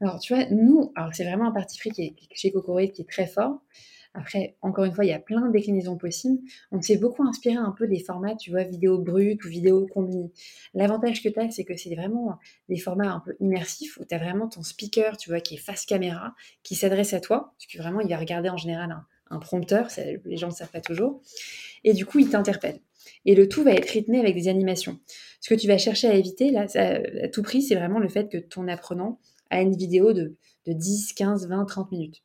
Alors, 0.00 0.18
tu 0.18 0.34
vois, 0.34 0.44
nous, 0.50 0.92
c'est 1.12 1.24
vraiment 1.24 1.48
un 1.48 1.52
parti 1.52 1.78
pris 1.78 1.90
qui 1.90 2.02
est, 2.02 2.14
chez 2.34 2.52
Cocoré 2.52 2.90
qui 2.90 3.02
est 3.02 3.08
très 3.08 3.26
fort. 3.26 3.60
Après, 4.16 4.56
encore 4.62 4.84
une 4.84 4.94
fois, 4.94 5.04
il 5.04 5.08
y 5.08 5.12
a 5.12 5.18
plein 5.18 5.40
de 5.40 5.50
déclinaisons 5.50 5.96
possibles. 5.96 6.38
On 6.70 6.80
s'est 6.80 6.98
beaucoup 6.98 7.24
inspiré 7.24 7.56
un 7.56 7.72
peu 7.72 7.88
des 7.88 7.98
formats, 7.98 8.36
tu 8.36 8.50
vois, 8.50 8.62
vidéo 8.62 8.98
brute 8.98 9.44
ou 9.44 9.48
vidéo 9.48 9.88
combinée. 9.92 10.30
L'avantage 10.72 11.20
que 11.20 11.28
tu 11.28 11.40
as, 11.40 11.50
c'est 11.50 11.64
que 11.64 11.76
c'est 11.76 11.92
vraiment 11.94 12.38
des 12.68 12.76
formats 12.76 13.10
un 13.10 13.20
peu 13.20 13.34
immersifs 13.40 13.96
où 13.96 14.04
tu 14.04 14.14
as 14.14 14.18
vraiment 14.18 14.48
ton 14.48 14.62
speaker, 14.62 15.16
tu 15.16 15.30
vois, 15.30 15.40
qui 15.40 15.54
est 15.54 15.58
face 15.58 15.84
caméra, 15.84 16.34
qui 16.62 16.76
s'adresse 16.76 17.12
à 17.12 17.20
toi, 17.20 17.54
parce 17.56 17.66
que 17.66 17.78
vraiment, 17.78 18.00
il 18.00 18.08
va 18.08 18.18
regarder 18.18 18.50
en 18.50 18.56
général 18.56 18.92
un, 18.92 19.04
prompteur, 19.40 19.88
les 20.24 20.36
gens 20.36 20.48
ne 20.48 20.52
savent 20.52 20.70
pas 20.70 20.80
toujours, 20.80 21.22
et 21.82 21.92
du 21.92 22.06
coup, 22.06 22.18
il 22.18 22.28
t'interpelle. 22.28 22.80
Et 23.26 23.34
le 23.34 23.48
tout 23.48 23.62
va 23.62 23.72
être 23.72 23.88
rythmé 23.90 24.20
avec 24.20 24.34
des 24.34 24.48
animations. 24.48 24.98
Ce 25.40 25.52
que 25.52 25.58
tu 25.58 25.66
vas 25.66 25.78
chercher 25.78 26.08
à 26.08 26.14
éviter, 26.14 26.50
là, 26.50 26.66
à 26.74 27.28
tout 27.28 27.42
prix, 27.42 27.62
c'est 27.62 27.74
vraiment 27.74 27.98
le 27.98 28.08
fait 28.08 28.30
que 28.30 28.38
ton 28.38 28.68
apprenant 28.68 29.18
a 29.50 29.60
une 29.60 29.76
vidéo 29.76 30.12
de, 30.12 30.36
de 30.66 30.72
10, 30.72 31.12
15, 31.12 31.48
20, 31.48 31.64
30 31.64 31.92
minutes. 31.92 32.22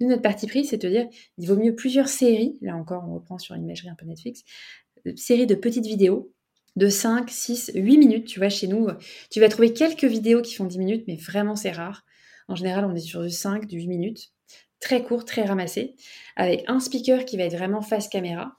Nous, 0.00 0.08
notre 0.08 0.22
parti 0.22 0.46
pris, 0.46 0.64
c'est 0.64 0.76
de 0.78 0.88
dire, 0.88 1.08
il 1.38 1.46
vaut 1.46 1.56
mieux 1.56 1.74
plusieurs 1.74 2.08
séries, 2.08 2.58
là 2.60 2.76
encore, 2.76 3.04
on 3.08 3.14
reprend 3.14 3.38
sur 3.38 3.54
une 3.54 3.64
imagerie 3.64 3.88
un 3.88 3.94
peu 3.94 4.06
Netflix, 4.06 4.42
euh, 5.06 5.12
séries 5.16 5.46
de 5.46 5.54
petites 5.54 5.86
vidéos 5.86 6.32
de 6.76 6.88
5, 6.88 7.28
6, 7.28 7.72
8 7.74 7.98
minutes. 7.98 8.26
Tu 8.26 8.38
vois, 8.38 8.48
chez 8.48 8.66
nous, 8.66 8.88
tu 9.30 9.40
vas 9.40 9.48
trouver 9.48 9.72
quelques 9.72 10.04
vidéos 10.04 10.42
qui 10.42 10.54
font 10.54 10.64
10 10.64 10.78
minutes, 10.78 11.04
mais 11.08 11.16
vraiment, 11.16 11.56
c'est 11.56 11.72
rare. 11.72 12.04
En 12.48 12.54
général, 12.54 12.84
on 12.84 12.94
est 12.94 13.00
sur 13.00 13.22
du 13.22 13.30
5, 13.30 13.66
du 13.66 13.76
8 13.78 13.88
minutes. 13.88 14.32
Très 14.80 15.02
court, 15.02 15.24
très 15.24 15.44
ramassé, 15.44 15.94
avec 16.36 16.64
un 16.66 16.80
speaker 16.80 17.24
qui 17.24 17.36
va 17.36 17.44
être 17.44 17.56
vraiment 17.56 17.82
face 17.82 18.08
caméra. 18.08 18.56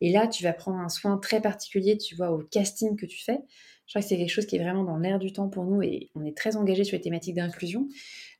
Et 0.00 0.10
là, 0.10 0.26
tu 0.26 0.42
vas 0.44 0.52
prendre 0.52 0.78
un 0.78 0.88
soin 0.88 1.18
très 1.18 1.40
particulier, 1.40 1.98
tu 1.98 2.14
vois, 2.14 2.30
au 2.30 2.38
casting 2.38 2.96
que 2.96 3.06
tu 3.06 3.22
fais. 3.22 3.38
Je 3.86 3.92
crois 3.92 4.02
que 4.02 4.08
c'est 4.08 4.16
quelque 4.16 4.30
chose 4.30 4.46
qui 4.46 4.56
est 4.56 4.62
vraiment 4.62 4.84
dans 4.84 4.96
l'air 4.96 5.18
du 5.18 5.32
temps 5.32 5.48
pour 5.48 5.64
nous 5.64 5.82
et 5.82 6.10
on 6.14 6.24
est 6.24 6.36
très 6.36 6.56
engagé 6.56 6.84
sur 6.84 6.96
les 6.96 7.02
thématiques 7.02 7.34
d'inclusion. 7.34 7.86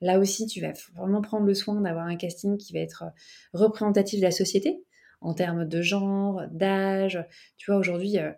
Là 0.00 0.18
aussi, 0.18 0.46
tu 0.46 0.60
vas 0.60 0.72
vraiment 0.94 1.20
prendre 1.20 1.46
le 1.46 1.54
soin 1.54 1.80
d'avoir 1.80 2.06
un 2.06 2.16
casting 2.16 2.56
qui 2.56 2.72
va 2.72 2.80
être 2.80 3.04
euh, 3.04 3.10
représentatif 3.52 4.20
de 4.20 4.24
la 4.24 4.30
société 4.30 4.82
en 5.20 5.34
termes 5.34 5.66
de 5.66 5.82
genre, 5.82 6.42
d'âge. 6.50 7.22
Tu 7.56 7.70
vois, 7.70 7.78
aujourd'hui, 7.78 8.18
euh, 8.18 8.30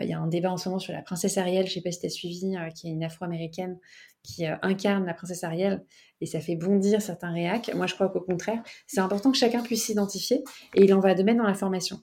il 0.00 0.08
y 0.08 0.12
a 0.12 0.18
un 0.18 0.26
débat 0.26 0.50
en 0.50 0.56
ce 0.56 0.68
moment 0.68 0.78
sur 0.78 0.92
la 0.92 1.02
princesse 1.02 1.36
Ariel, 1.36 1.66
je 1.66 1.70
ne 1.70 1.74
sais 1.74 1.80
pas 1.82 1.92
si 1.92 2.00
tu 2.00 2.06
as 2.06 2.10
suivi, 2.10 2.56
euh, 2.56 2.70
qui 2.70 2.88
est 2.88 2.92
une 2.92 3.04
afro-américaine 3.04 3.78
qui 4.22 4.46
incarne 4.46 5.04
la 5.04 5.14
princesse 5.14 5.42
Ariel 5.42 5.84
et 6.20 6.26
ça 6.26 6.40
fait 6.40 6.54
bondir 6.54 7.02
certains 7.02 7.32
réacs. 7.32 7.74
Moi, 7.74 7.86
je 7.86 7.94
crois 7.94 8.08
qu'au 8.08 8.20
contraire, 8.20 8.62
c'est 8.86 9.00
important 9.00 9.32
que 9.32 9.36
chacun 9.36 9.62
puisse 9.62 9.84
s'identifier 9.84 10.44
et 10.74 10.84
il 10.84 10.94
en 10.94 11.00
va 11.00 11.14
de 11.14 11.22
même 11.22 11.38
dans 11.38 11.46
la 11.46 11.54
formation. 11.54 12.00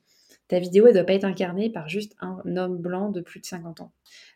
Ta 0.49 0.59
vidéo, 0.59 0.87
elle 0.87 0.93
ne 0.93 0.99
doit 0.99 1.05
pas 1.05 1.13
être 1.13 1.25
incarnée 1.25 1.69
par 1.69 1.87
juste 1.87 2.15
un 2.19 2.41
homme 2.57 2.77
blanc 2.77 3.09
de 3.09 3.21
plus 3.21 3.39
de 3.39 3.45
50 3.45 3.81
ans. 3.81 3.93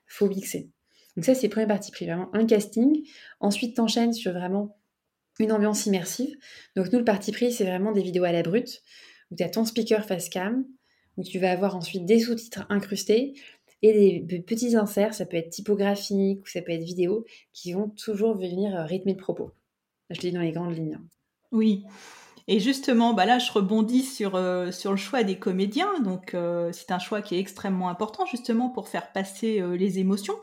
faut 0.07 0.29
mixer. 0.29 0.69
Donc 1.15 1.25
ça, 1.25 1.35
c'est 1.35 1.47
le 1.47 1.51
premier 1.51 1.67
parti 1.67 1.91
pris, 1.91 2.05
vraiment 2.05 2.33
un 2.33 2.45
casting. 2.45 3.05
Ensuite, 3.39 3.75
t'enchaînes 3.75 4.13
sur 4.13 4.31
vraiment 4.31 4.77
une 5.39 5.51
ambiance 5.51 5.85
immersive. 5.85 6.35
Donc 6.75 6.91
nous, 6.91 6.99
le 6.99 7.05
parti 7.05 7.31
pris, 7.31 7.51
c'est 7.51 7.65
vraiment 7.65 7.91
des 7.91 8.01
vidéos 8.01 8.23
à 8.23 8.31
la 8.31 8.43
brute, 8.43 8.81
où 9.31 9.35
tu 9.35 9.43
as 9.43 9.49
ton 9.49 9.65
speaker 9.65 10.05
face 10.05 10.29
cam, 10.29 10.65
où 11.17 11.23
tu 11.23 11.39
vas 11.39 11.51
avoir 11.51 11.75
ensuite 11.75 12.05
des 12.05 12.19
sous-titres 12.19 12.65
incrustés 12.69 13.33
et 13.83 14.19
des 14.21 14.39
petits 14.39 14.77
inserts, 14.77 15.13
ça 15.13 15.25
peut 15.25 15.37
être 15.37 15.49
typographique 15.49 16.41
ou 16.41 16.47
ça 16.47 16.61
peut 16.61 16.71
être 16.71 16.83
vidéo, 16.83 17.25
qui 17.51 17.73
vont 17.73 17.89
toujours 17.89 18.35
venir 18.35 18.73
euh, 18.75 18.85
rythmer 18.85 19.11
le 19.11 19.17
propos. 19.17 19.51
Je 20.09 20.15
te 20.15 20.21
dis 20.21 20.31
dans 20.31 20.41
les 20.41 20.53
grandes 20.53 20.75
lignes. 20.75 20.95
Hein. 20.95 21.05
Oui. 21.51 21.83
Et 22.47 22.59
justement, 22.59 23.13
bah 23.13 23.25
là, 23.25 23.39
je 23.39 23.51
rebondis 23.51 24.03
sur, 24.03 24.35
euh, 24.35 24.71
le 24.85 24.95
choix 24.95 25.23
des 25.23 25.37
comédiens. 25.37 25.99
Donc, 25.99 26.33
euh, 26.33 26.71
c'est 26.71 26.91
un 26.91 26.99
choix 26.99 27.21
qui 27.21 27.35
est 27.35 27.39
extrêmement 27.39 27.89
important, 27.89 28.25
justement, 28.25 28.69
pour 28.69 28.87
faire 28.87 29.11
passer 29.11 29.61
les 29.77 29.99
émotions. 29.99 30.35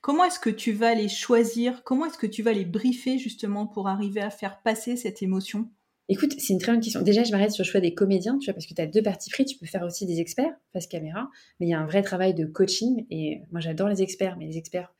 Comment 0.00 0.24
est-ce 0.24 0.38
que 0.40 0.50
tu 0.50 0.72
vas 0.72 0.94
les 0.94 1.08
choisir? 1.08 1.82
Comment 1.84 2.06
est-ce 2.06 2.18
que 2.18 2.26
tu 2.26 2.42
vas 2.42 2.52
les 2.52 2.64
briefer, 2.64 3.18
justement, 3.18 3.66
pour 3.66 3.88
arriver 3.88 4.20
à 4.20 4.30
faire 4.30 4.60
passer 4.62 4.96
cette 4.96 5.22
émotion? 5.22 5.68
Écoute, 6.10 6.34
c'est 6.38 6.54
une 6.54 6.58
très 6.58 6.72
bonne 6.72 6.80
question. 6.80 7.02
Déjà, 7.02 7.22
je 7.22 7.30
m'arrête 7.32 7.50
sur 7.50 7.62
le 7.62 7.68
choix 7.68 7.82
des 7.82 7.92
comédiens, 7.92 8.38
tu 8.38 8.46
vois, 8.46 8.54
parce 8.54 8.64
que 8.64 8.72
tu 8.72 8.80
as 8.80 8.86
deux 8.86 9.02
parties 9.02 9.28
pris. 9.28 9.44
Tu 9.44 9.58
peux 9.58 9.66
faire 9.66 9.82
aussi 9.82 10.06
des 10.06 10.20
experts 10.20 10.54
face 10.72 10.86
caméra, 10.86 11.28
mais 11.60 11.66
il 11.66 11.68
y 11.68 11.74
a 11.74 11.80
un 11.80 11.86
vrai 11.86 12.00
travail 12.00 12.32
de 12.32 12.46
coaching. 12.46 13.04
Et 13.10 13.42
moi, 13.52 13.60
j'adore 13.60 13.88
les 13.88 14.00
experts, 14.00 14.38
mais 14.38 14.46
les 14.46 14.56
experts 14.56 14.90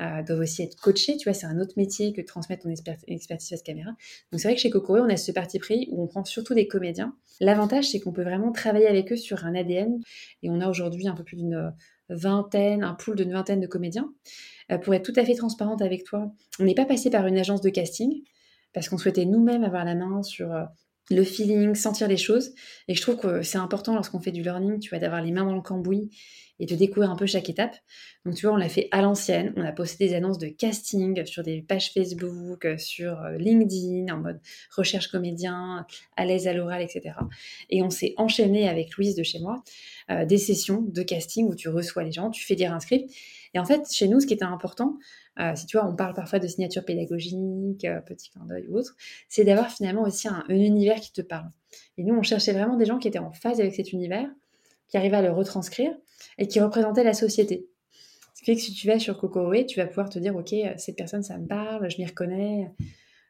euh, 0.00 0.24
doivent 0.24 0.40
aussi 0.40 0.62
être 0.62 0.74
coachés. 0.74 1.16
Tu 1.16 1.28
vois, 1.28 1.32
c'est 1.32 1.46
un 1.46 1.60
autre 1.60 1.74
métier 1.76 2.12
que 2.12 2.22
de 2.22 2.26
transmettre 2.26 2.64
ton 2.64 2.70
expertise 2.70 3.48
face 3.48 3.62
caméra. 3.62 3.92
Donc, 4.32 4.40
c'est 4.40 4.48
vrai 4.48 4.56
que 4.56 4.60
chez 4.60 4.70
Kokoro, 4.70 4.98
on 4.98 5.08
a 5.08 5.16
ce 5.16 5.30
parti 5.30 5.60
pris 5.60 5.86
où 5.92 6.02
on 6.02 6.08
prend 6.08 6.24
surtout 6.24 6.54
des 6.54 6.66
comédiens. 6.66 7.14
L'avantage, 7.40 7.90
c'est 7.90 8.00
qu'on 8.00 8.12
peut 8.12 8.24
vraiment 8.24 8.50
travailler 8.50 8.88
avec 8.88 9.12
eux 9.12 9.16
sur 9.16 9.44
un 9.44 9.54
ADN. 9.54 10.00
Et 10.42 10.50
on 10.50 10.60
a 10.60 10.68
aujourd'hui 10.68 11.06
un 11.06 11.14
peu 11.14 11.22
plus 11.22 11.36
d'une 11.36 11.72
vingtaine, 12.08 12.82
un 12.82 12.94
pool 12.94 13.14
d'une 13.14 13.32
vingtaine 13.32 13.60
de 13.60 13.68
comédiens. 13.68 14.12
Euh, 14.72 14.78
pour 14.78 14.92
être 14.92 15.04
tout 15.04 15.20
à 15.20 15.24
fait 15.24 15.36
transparente 15.36 15.82
avec 15.82 16.02
toi, 16.02 16.32
on 16.58 16.64
n'est 16.64 16.74
pas 16.74 16.84
passé 16.84 17.10
par 17.10 17.28
une 17.28 17.38
agence 17.38 17.60
de 17.60 17.70
casting 17.70 18.24
parce 18.72 18.88
qu'on 18.88 18.98
souhaitait 18.98 19.24
nous-mêmes 19.24 19.64
avoir 19.64 19.84
la 19.84 19.94
main 19.94 20.22
sur 20.22 20.52
euh, 20.52 20.64
le 21.10 21.24
feeling, 21.24 21.74
sentir 21.74 22.08
les 22.08 22.16
choses. 22.16 22.52
Et 22.86 22.94
je 22.94 23.02
trouve 23.02 23.16
que 23.16 23.42
c'est 23.42 23.58
important 23.58 23.94
lorsqu'on 23.94 24.20
fait 24.20 24.32
du 24.32 24.42
learning, 24.42 24.78
tu 24.78 24.90
vois, 24.90 24.98
d'avoir 24.98 25.22
les 25.22 25.32
mains 25.32 25.44
dans 25.44 25.54
le 25.54 25.62
cambouis 25.62 26.10
et 26.60 26.66
de 26.66 26.74
découvrir 26.74 27.10
un 27.10 27.16
peu 27.16 27.26
chaque 27.26 27.48
étape. 27.48 27.76
Donc 28.24 28.34
tu 28.34 28.46
vois, 28.46 28.54
on 28.54 28.58
l'a 28.58 28.68
fait 28.68 28.88
à 28.90 29.00
l'ancienne. 29.00 29.52
On 29.56 29.64
a 29.64 29.72
posté 29.72 30.08
des 30.08 30.14
annonces 30.14 30.38
de 30.38 30.48
casting 30.48 31.24
sur 31.24 31.42
des 31.42 31.62
pages 31.62 31.92
Facebook, 31.92 32.66
sur 32.78 33.20
euh, 33.22 33.38
LinkedIn, 33.38 34.12
en 34.12 34.18
mode 34.18 34.40
recherche 34.76 35.08
comédien, 35.08 35.86
à 36.16 36.24
l'aise 36.24 36.48
à 36.48 36.52
l'oral, 36.52 36.82
etc. 36.82 37.14
Et 37.70 37.82
on 37.82 37.90
s'est 37.90 38.14
enchaîné 38.16 38.68
avec 38.68 38.96
Louise 38.96 39.14
de 39.14 39.22
chez 39.22 39.38
moi 39.38 39.62
euh, 40.10 40.24
des 40.24 40.38
sessions 40.38 40.82
de 40.82 41.02
casting 41.02 41.46
où 41.48 41.54
tu 41.54 41.68
reçois 41.68 42.02
les 42.02 42.12
gens, 42.12 42.30
tu 42.30 42.44
fais 42.44 42.54
dire 42.56 42.72
un 42.72 42.80
script. 42.80 43.10
Et 43.54 43.58
en 43.58 43.64
fait, 43.64 43.90
chez 43.90 44.08
nous, 44.08 44.20
ce 44.20 44.26
qui 44.26 44.34
était 44.34 44.44
important, 44.44 44.98
euh, 45.40 45.54
si 45.54 45.66
tu 45.66 45.76
vois, 45.78 45.88
on 45.88 45.94
parle 45.94 46.14
parfois 46.14 46.38
de 46.38 46.46
signature 46.48 46.84
pédagogique, 46.84 47.84
euh, 47.84 48.00
petit 48.00 48.30
clin 48.30 48.44
d'œil 48.46 48.66
ou 48.68 48.78
autre, 48.78 48.96
c'est 49.28 49.44
d'avoir 49.44 49.70
finalement 49.70 50.02
aussi 50.02 50.28
un, 50.28 50.44
univers 50.48 51.00
qui 51.00 51.12
te 51.12 51.22
parle. 51.22 51.50
Et 51.96 52.04
nous, 52.04 52.14
on 52.14 52.22
cherchait 52.22 52.52
vraiment 52.52 52.76
des 52.76 52.86
gens 52.86 52.98
qui 52.98 53.08
étaient 53.08 53.18
en 53.18 53.32
phase 53.32 53.60
avec 53.60 53.74
cet 53.74 53.92
univers, 53.92 54.28
qui 54.88 54.96
arrivaient 54.96 55.18
à 55.18 55.22
le 55.22 55.30
retranscrire 55.30 55.92
et 56.38 56.48
qui 56.48 56.60
représentaient 56.60 57.04
la 57.04 57.14
société. 57.14 57.68
Ce 58.34 58.42
qui 58.42 58.46
fait 58.46 58.56
que 58.56 58.62
si 58.62 58.72
tu 58.72 58.86
vas 58.86 58.98
sur 58.98 59.18
Kokoroé, 59.18 59.66
tu 59.66 59.78
vas 59.78 59.86
pouvoir 59.86 60.08
te 60.08 60.18
dire, 60.18 60.34
ok, 60.34 60.52
euh, 60.52 60.74
cette 60.76 60.96
personne, 60.96 61.22
ça 61.22 61.38
me 61.38 61.46
parle, 61.46 61.88
je 61.90 61.98
m'y 61.98 62.06
reconnais. 62.06 62.70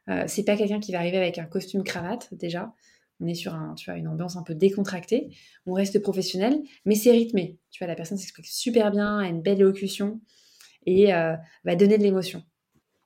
Euh, 0.09 0.23
c'est 0.27 0.43
pas 0.43 0.57
quelqu'un 0.57 0.79
qui 0.79 0.91
va 0.91 0.99
arriver 0.99 1.17
avec 1.17 1.37
un 1.37 1.45
costume 1.45 1.83
cravate 1.83 2.29
déjà. 2.31 2.73
On 3.19 3.27
est 3.27 3.35
sur 3.35 3.53
un, 3.53 3.75
tu 3.75 3.89
vois, 3.89 3.99
une 3.99 4.07
ambiance 4.07 4.37
un 4.37 4.43
peu 4.43 4.55
décontractée. 4.55 5.29
On 5.65 5.73
reste 5.73 5.99
professionnel, 5.99 6.61
mais 6.85 6.95
c'est 6.95 7.11
rythmé. 7.11 7.59
Tu 7.69 7.83
vois, 7.83 7.87
la 7.87 7.95
personne 7.95 8.17
s'explique 8.17 8.47
super 8.47 8.91
bien, 8.91 9.19
a 9.19 9.27
une 9.27 9.41
belle 9.41 9.59
élocution 9.59 10.21
et 10.85 11.13
euh, 11.13 11.35
va 11.63 11.75
donner 11.75 11.97
de 11.97 12.03
l'émotion. 12.03 12.43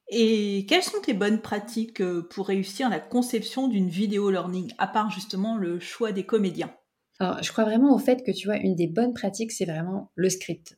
Et 0.09 0.65
quelles 0.67 0.83
sont 0.83 1.01
tes 1.01 1.13
bonnes 1.13 1.41
pratiques 1.41 2.01
euh, 2.01 2.27
pour 2.29 2.47
réussir 2.47 2.89
la 2.89 2.99
conception 2.99 3.67
d'une 3.67 3.89
vidéo 3.89 4.29
learning, 4.29 4.73
à 4.77 4.87
part 4.87 5.09
justement 5.09 5.57
le 5.57 5.79
choix 5.79 6.11
des 6.11 6.25
comédiens? 6.25 6.73
Alors, 7.19 7.41
je 7.41 7.51
crois 7.51 7.63
vraiment 7.63 7.95
au 7.95 7.99
fait 7.99 8.23
que 8.23 8.31
tu 8.31 8.47
vois, 8.47 8.57
une 8.57 8.75
des 8.75 8.87
bonnes 8.87 9.13
pratiques, 9.13 9.51
c'est 9.51 9.65
vraiment 9.65 10.11
le 10.15 10.29
script. 10.29 10.77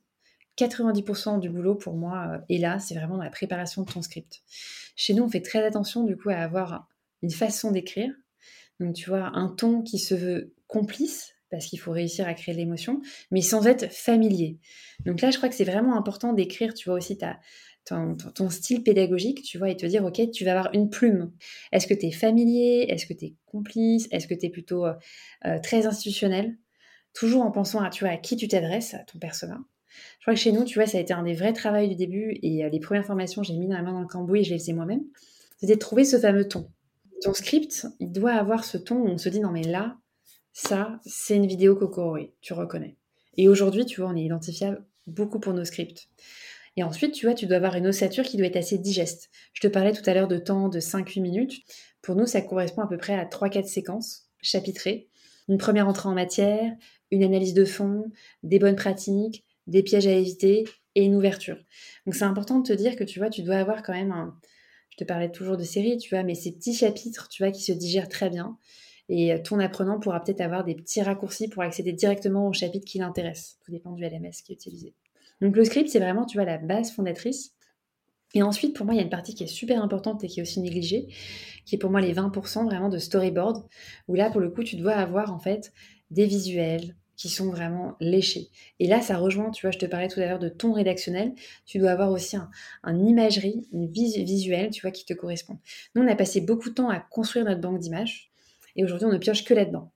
90% 0.57 1.39
du 1.39 1.49
boulot 1.49 1.75
pour 1.75 1.95
moi 1.95 2.27
euh, 2.29 2.37
est 2.49 2.59
là, 2.59 2.79
c'est 2.79 2.95
vraiment 2.95 3.17
la 3.17 3.29
préparation 3.29 3.83
de 3.83 3.91
ton 3.91 4.01
script. 4.01 4.41
Chez 4.95 5.13
nous, 5.13 5.23
on 5.23 5.29
fait 5.29 5.41
très 5.41 5.65
attention 5.65 6.03
du 6.03 6.15
coup 6.15 6.29
à 6.29 6.37
avoir 6.37 6.87
une 7.21 7.31
façon 7.31 7.71
d'écrire. 7.71 8.13
Donc, 8.79 8.95
tu 8.95 9.09
vois, 9.09 9.31
un 9.33 9.49
ton 9.49 9.81
qui 9.81 9.99
se 9.99 10.15
veut 10.15 10.53
complice, 10.67 11.34
parce 11.49 11.67
qu'il 11.67 11.79
faut 11.79 11.91
réussir 11.91 12.27
à 12.27 12.33
créer 12.33 12.55
l'émotion, 12.55 13.01
mais 13.31 13.41
sans 13.41 13.65
être 13.67 13.91
familier. 13.91 14.59
Donc 15.05 15.21
là, 15.21 15.31
je 15.31 15.37
crois 15.37 15.49
que 15.49 15.55
c'est 15.55 15.65
vraiment 15.65 15.97
important 15.97 16.33
d'écrire, 16.33 16.73
tu 16.73 16.89
vois, 16.89 16.97
aussi 16.97 17.17
ta, 17.17 17.39
ton, 17.85 18.49
style 18.49 18.83
pédagogique, 18.83 19.43
tu 19.43 19.57
vois, 19.57 19.69
et 19.69 19.77
te 19.77 19.85
dire, 19.85 20.03
OK, 20.03 20.19
tu 20.31 20.43
vas 20.43 20.51
avoir 20.57 20.73
une 20.73 20.89
plume. 20.89 21.31
Est-ce 21.71 21.87
que 21.87 21.93
tu 21.93 22.07
es 22.07 22.11
familier? 22.11 22.87
Est-ce 22.89 23.05
que 23.05 23.13
tu 23.13 23.25
es 23.25 23.33
complice? 23.45 24.07
Est-ce 24.11 24.27
que 24.27 24.33
tu 24.33 24.47
es 24.47 24.49
plutôt 24.49 24.85
euh, 24.85 24.93
euh, 25.45 25.59
très 25.59 25.85
institutionnel? 25.85 26.57
Toujours 27.13 27.43
en 27.43 27.51
pensant 27.51 27.81
à, 27.81 27.89
tu 27.89 28.03
vois, 28.03 28.13
à 28.13 28.17
qui 28.17 28.35
tu 28.35 28.47
t'adresses, 28.47 28.93
à 28.93 28.99
ton 28.99 29.19
persona. 29.19 29.59
Je 30.19 30.23
crois 30.23 30.33
que 30.33 30.39
chez 30.39 30.51
nous, 30.51 30.65
tu 30.65 30.79
vois, 30.79 30.87
ça 30.87 30.97
a 30.97 31.01
été 31.01 31.13
un 31.13 31.23
des 31.23 31.33
vrais 31.33 31.53
travaux 31.53 31.87
du 31.87 31.95
début, 31.95 32.37
et 32.41 32.65
euh, 32.65 32.69
les 32.69 32.79
premières 32.79 33.05
formations, 33.05 33.43
j'ai 33.43 33.53
mis 33.53 33.67
dans 33.67 33.75
la 33.75 33.83
main 33.83 33.93
dans 33.93 34.01
le 34.01 34.07
cambouis 34.07 34.41
et 34.41 34.43
je 34.43 34.51
les 34.51 34.59
faisais 34.59 34.73
moi-même. 34.73 35.03
C'était 35.57 35.75
de 35.75 35.79
trouver 35.79 36.03
ce 36.03 36.17
fameux 36.17 36.47
ton. 36.47 36.69
Ton 37.21 37.33
script, 37.33 37.87
il 37.99 38.11
doit 38.11 38.33
avoir 38.33 38.65
ce 38.65 38.77
ton 38.77 38.97
où 38.97 39.07
on 39.07 39.17
se 39.17 39.29
dit, 39.29 39.39
non 39.39 39.51
mais 39.51 39.63
là, 39.63 39.97
ça, 40.57 41.01
c'est 41.05 41.35
une 41.35 41.47
vidéo 41.47 41.75
Kokoroé, 41.75 42.33
tu 42.39 42.53
reconnais. 42.53 42.95
Et 43.35 43.49
aujourd'hui, 43.49 43.85
tu 43.85 43.99
vois, 43.99 44.09
on 44.09 44.15
est 44.15 44.23
identifiable 44.23 44.85
beaucoup 45.05 45.41
pour 45.41 45.53
nos 45.53 45.65
scripts. 45.65 46.07
Et 46.77 46.83
ensuite, 46.83 47.11
tu 47.11 47.25
vois, 47.25 47.35
tu 47.35 47.45
dois 47.45 47.57
avoir 47.57 47.75
une 47.75 47.87
ossature 47.87 48.23
qui 48.23 48.37
doit 48.37 48.47
être 48.47 48.55
assez 48.55 48.77
digeste. 48.77 49.29
Je 49.51 49.59
te 49.59 49.67
parlais 49.67 49.91
tout 49.91 50.09
à 50.09 50.13
l'heure 50.13 50.29
de 50.29 50.37
temps 50.37 50.69
de 50.69 50.79
5-8 50.79 51.21
minutes. 51.21 51.61
Pour 52.01 52.15
nous, 52.15 52.25
ça 52.25 52.41
correspond 52.41 52.83
à 52.83 52.87
peu 52.87 52.95
près 52.95 53.15
à 53.15 53.25
3-4 53.25 53.65
séquences 53.67 54.29
chapitrées. 54.41 55.09
Une 55.49 55.57
première 55.57 55.89
entrée 55.89 56.07
en 56.07 56.13
matière, 56.13 56.71
une 57.11 57.25
analyse 57.25 57.53
de 57.53 57.65
fond, 57.65 58.09
des 58.41 58.57
bonnes 58.57 58.77
pratiques, 58.77 59.43
des 59.67 59.83
pièges 59.83 60.07
à 60.07 60.11
éviter 60.11 60.63
et 60.95 61.03
une 61.03 61.15
ouverture. 61.15 61.57
Donc 62.05 62.15
c'est 62.15 62.23
important 62.23 62.59
de 62.59 62.67
te 62.67 62.73
dire 62.73 62.95
que 62.95 63.03
tu 63.03 63.19
vois, 63.19 63.29
tu 63.29 63.41
dois 63.41 63.57
avoir 63.57 63.83
quand 63.83 63.93
même 63.93 64.13
un... 64.13 64.39
Je 64.91 64.95
te 64.95 65.03
parlais 65.03 65.29
toujours 65.29 65.57
de 65.57 65.63
série, 65.63 65.97
tu 65.97 66.15
vois, 66.15 66.23
mais 66.23 66.33
ces 66.33 66.53
petits 66.53 66.73
chapitres, 66.73 67.27
tu 67.27 67.43
vois, 67.43 67.51
qui 67.51 67.61
se 67.61 67.73
digèrent 67.73 68.07
très 68.07 68.29
bien. 68.29 68.57
Et 69.09 69.41
ton 69.43 69.59
apprenant 69.59 69.99
pourra 69.99 70.23
peut-être 70.23 70.41
avoir 70.41 70.63
des 70.63 70.75
petits 70.75 71.01
raccourcis 71.01 71.47
pour 71.47 71.61
accéder 71.61 71.93
directement 71.93 72.47
au 72.47 72.53
chapitre 72.53 72.85
qui 72.85 72.97
l'intéresse. 72.97 73.59
Tout 73.63 73.71
dépend 73.71 73.91
du 73.91 74.03
LMS 74.03 74.31
qui 74.43 74.51
est 74.51 74.55
utilisé. 74.55 74.93
Donc 75.41 75.55
le 75.55 75.63
script, 75.63 75.89
c'est 75.89 75.99
vraiment, 75.99 76.25
tu 76.25 76.37
vois, 76.37 76.45
la 76.45 76.57
base 76.57 76.91
fondatrice. 76.91 77.53
Et 78.33 78.41
ensuite, 78.41 78.75
pour 78.75 78.85
moi, 78.85 78.95
il 78.95 78.97
y 78.97 78.99
a 78.99 79.03
une 79.03 79.09
partie 79.09 79.35
qui 79.35 79.43
est 79.43 79.47
super 79.47 79.81
importante 79.81 80.23
et 80.23 80.27
qui 80.27 80.39
est 80.39 80.43
aussi 80.43 80.59
négligée, 80.59 81.07
qui 81.65 81.75
est 81.75 81.77
pour 81.77 81.89
moi 81.89 82.01
les 82.01 82.13
20% 82.13 82.65
vraiment 82.65 82.89
de 82.89 82.97
storyboard, 82.97 83.63
où 84.07 84.15
là, 84.15 84.29
pour 84.29 84.41
le 84.41 84.49
coup, 84.49 84.63
tu 84.63 84.75
dois 84.75 84.93
avoir 84.93 85.31
en 85.31 85.39
fait 85.39 85.71
des 86.11 86.25
visuels 86.25 86.95
qui 87.15 87.29
sont 87.29 87.49
vraiment 87.49 87.95
léchés. 88.01 88.49
Et 88.79 88.87
là, 88.87 89.01
ça 89.01 89.17
rejoint, 89.17 89.51
tu 89.51 89.65
vois, 89.65 89.71
je 89.71 89.77
te 89.77 89.85
parlais 89.85 90.09
tout 90.09 90.19
à 90.19 90.25
l'heure 90.25 90.39
de 90.39 90.49
ton 90.49 90.73
rédactionnel, 90.73 91.33
tu 91.65 91.79
dois 91.79 91.91
avoir 91.91 92.11
aussi 92.11 92.35
un, 92.35 93.05
imagerie, 93.05 93.67
une 93.71 93.87
visuelle, 93.87 94.69
tu 94.69 94.81
vois, 94.81 94.91
qui 94.91 95.05
te 95.05 95.13
correspond. 95.13 95.57
Nous, 95.95 96.03
on 96.03 96.07
a 96.07 96.15
passé 96.15 96.41
beaucoup 96.41 96.69
de 96.69 96.75
temps 96.75 96.89
à 96.89 96.99
construire 96.99 97.45
notre 97.45 97.61
banque 97.61 97.79
d'images. 97.79 98.31
Et 98.75 98.83
aujourd'hui, 98.83 99.07
on 99.07 99.11
ne 99.11 99.17
pioche 99.17 99.43
que 99.43 99.53
là-dedans. 99.53 99.91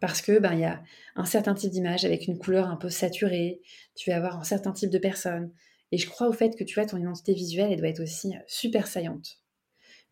Parce 0.00 0.20
que 0.20 0.38
ben 0.38 0.52
il 0.52 0.60
y 0.60 0.64
a 0.64 0.82
un 1.16 1.24
certain 1.24 1.54
type 1.54 1.70
d'image 1.70 2.04
avec 2.04 2.26
une 2.26 2.38
couleur 2.38 2.68
un 2.68 2.76
peu 2.76 2.90
saturée, 2.90 3.62
tu 3.94 4.10
vas 4.10 4.16
avoir 4.16 4.38
un 4.38 4.44
certain 4.44 4.72
type 4.72 4.90
de 4.90 4.98
personne. 4.98 5.52
Et 5.92 5.98
je 5.98 6.08
crois 6.08 6.28
au 6.28 6.32
fait 6.32 6.56
que 6.56 6.64
tu 6.64 6.74
vois 6.74 6.86
ton 6.86 6.98
identité 6.98 7.32
visuelle, 7.34 7.72
elle 7.72 7.78
doit 7.78 7.88
être 7.88 8.02
aussi 8.02 8.34
euh, 8.34 8.40
super 8.46 8.86
saillante. 8.86 9.40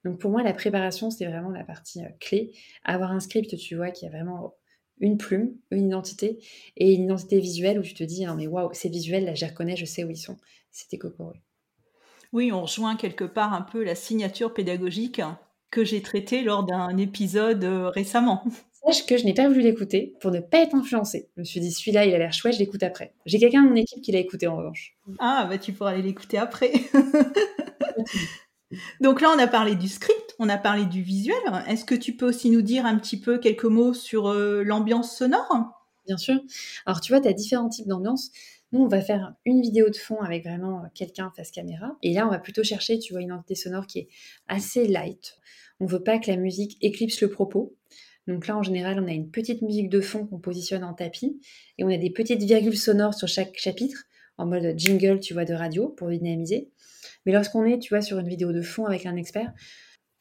Donc 0.04 0.20
pour 0.20 0.30
moi, 0.30 0.42
la 0.42 0.52
préparation, 0.52 1.10
c'est 1.10 1.26
vraiment 1.26 1.50
la 1.50 1.64
partie 1.64 2.02
euh, 2.02 2.08
clé. 2.20 2.52
Avoir 2.84 3.12
un 3.12 3.20
script, 3.20 3.56
tu 3.56 3.76
vois, 3.76 3.90
qui 3.90 4.06
a 4.06 4.10
vraiment 4.10 4.54
une 5.00 5.16
plume, 5.16 5.54
une 5.70 5.86
identité, 5.86 6.38
et 6.76 6.94
une 6.94 7.04
identité 7.04 7.38
visuelle 7.38 7.78
où 7.78 7.82
tu 7.82 7.94
te 7.94 8.02
dis, 8.02 8.24
non 8.24 8.34
mais 8.34 8.48
waouh, 8.48 8.70
c'est 8.72 8.88
visuel, 8.88 9.24
là 9.24 9.34
je 9.34 9.44
les 9.44 9.50
reconnais, 9.50 9.76
je 9.76 9.84
sais 9.84 10.02
où 10.02 10.10
ils 10.10 10.16
sont. 10.16 10.36
C'était 10.72 10.98
Coco. 10.98 11.32
Oui, 12.32 12.52
on 12.52 12.62
rejoint 12.62 12.96
quelque 12.96 13.24
part 13.24 13.52
un 13.52 13.62
peu 13.62 13.84
la 13.84 13.94
signature 13.94 14.52
pédagogique 14.52 15.20
que 15.70 15.84
j'ai 15.84 16.02
traité 16.02 16.42
lors 16.42 16.64
d'un 16.64 16.96
épisode 16.96 17.64
récemment. 17.64 18.44
Sache 18.86 19.06
que 19.06 19.16
je 19.16 19.24
n'ai 19.24 19.34
pas 19.34 19.48
voulu 19.48 19.60
l'écouter 19.60 20.14
pour 20.20 20.30
ne 20.30 20.40
pas 20.40 20.58
être 20.58 20.74
influencée. 20.74 21.28
Je 21.36 21.40
me 21.40 21.44
suis 21.44 21.60
dit, 21.60 21.72
celui-là, 21.72 22.06
il 22.06 22.14
a 22.14 22.18
l'air 22.18 22.32
chouette, 22.32 22.54
je 22.54 22.60
l'écoute 22.60 22.82
après. 22.82 23.12
J'ai 23.26 23.38
quelqu'un 23.38 23.64
de 23.64 23.68
mon 23.68 23.74
équipe 23.74 24.02
qui 24.02 24.12
l'a 24.12 24.20
écouté 24.20 24.46
en 24.46 24.56
revanche. 24.56 24.96
Ah, 25.18 25.46
bah 25.50 25.58
tu 25.58 25.72
pourras 25.72 25.90
aller 25.90 26.02
l'écouter 26.02 26.38
après. 26.38 26.72
Donc 29.00 29.20
là, 29.20 29.30
on 29.34 29.38
a 29.38 29.46
parlé 29.46 29.74
du 29.74 29.88
script, 29.88 30.34
on 30.38 30.48
a 30.48 30.58
parlé 30.58 30.84
du 30.84 31.02
visuel. 31.02 31.36
Est-ce 31.66 31.84
que 31.84 31.94
tu 31.94 32.16
peux 32.16 32.28
aussi 32.28 32.50
nous 32.50 32.62
dire 32.62 32.86
un 32.86 32.98
petit 32.98 33.18
peu 33.18 33.38
quelques 33.38 33.64
mots 33.64 33.94
sur 33.94 34.28
euh, 34.28 34.62
l'ambiance 34.62 35.16
sonore? 35.16 35.48
Bien 36.06 36.16
sûr. 36.16 36.38
Alors 36.86 37.00
tu 37.00 37.12
vois, 37.12 37.20
tu 37.20 37.28
as 37.28 37.32
différents 37.32 37.68
types 37.68 37.88
d'ambiance. 37.88 38.30
Nous, 38.72 38.80
on 38.80 38.88
va 38.88 39.00
faire 39.00 39.34
une 39.44 39.62
vidéo 39.62 39.88
de 39.88 39.96
fond 39.96 40.20
avec 40.20 40.44
vraiment 40.44 40.84
euh, 40.84 40.88
quelqu'un 40.94 41.32
face 41.34 41.50
caméra. 41.50 41.96
Et 42.02 42.12
là, 42.12 42.26
on 42.26 42.30
va 42.30 42.38
plutôt 42.38 42.62
chercher, 42.62 42.98
tu 42.98 43.12
vois, 43.12 43.22
une 43.22 43.28
identité 43.28 43.54
sonore 43.54 43.86
qui 43.86 44.00
est 44.00 44.08
assez 44.46 44.86
light. 44.86 45.38
On 45.80 45.86
veut 45.86 46.02
pas 46.02 46.18
que 46.18 46.30
la 46.30 46.36
musique 46.36 46.76
éclipse 46.82 47.20
le 47.22 47.30
propos. 47.30 47.76
Donc 48.26 48.46
là, 48.46 48.56
en 48.58 48.62
général, 48.62 49.00
on 49.02 49.08
a 49.08 49.12
une 49.12 49.30
petite 49.30 49.62
musique 49.62 49.88
de 49.88 50.00
fond 50.00 50.26
qu'on 50.26 50.38
positionne 50.38 50.84
en 50.84 50.92
tapis 50.92 51.40
et 51.78 51.84
on 51.84 51.88
a 51.88 51.96
des 51.96 52.10
petites 52.10 52.42
virgules 52.42 52.76
sonores 52.76 53.14
sur 53.14 53.26
chaque 53.26 53.56
chapitre 53.56 54.04
en 54.36 54.46
mode 54.46 54.78
jingle, 54.78 55.18
tu 55.20 55.32
vois, 55.32 55.46
de 55.46 55.54
radio 55.54 55.88
pour 55.88 56.10
dynamiser. 56.10 56.70
Mais 57.24 57.32
lorsqu'on 57.32 57.64
est, 57.64 57.78
tu 57.78 57.88
vois, 57.88 58.02
sur 58.02 58.18
une 58.18 58.28
vidéo 58.28 58.52
de 58.52 58.60
fond 58.60 58.84
avec 58.84 59.06
un 59.06 59.16
expert, 59.16 59.52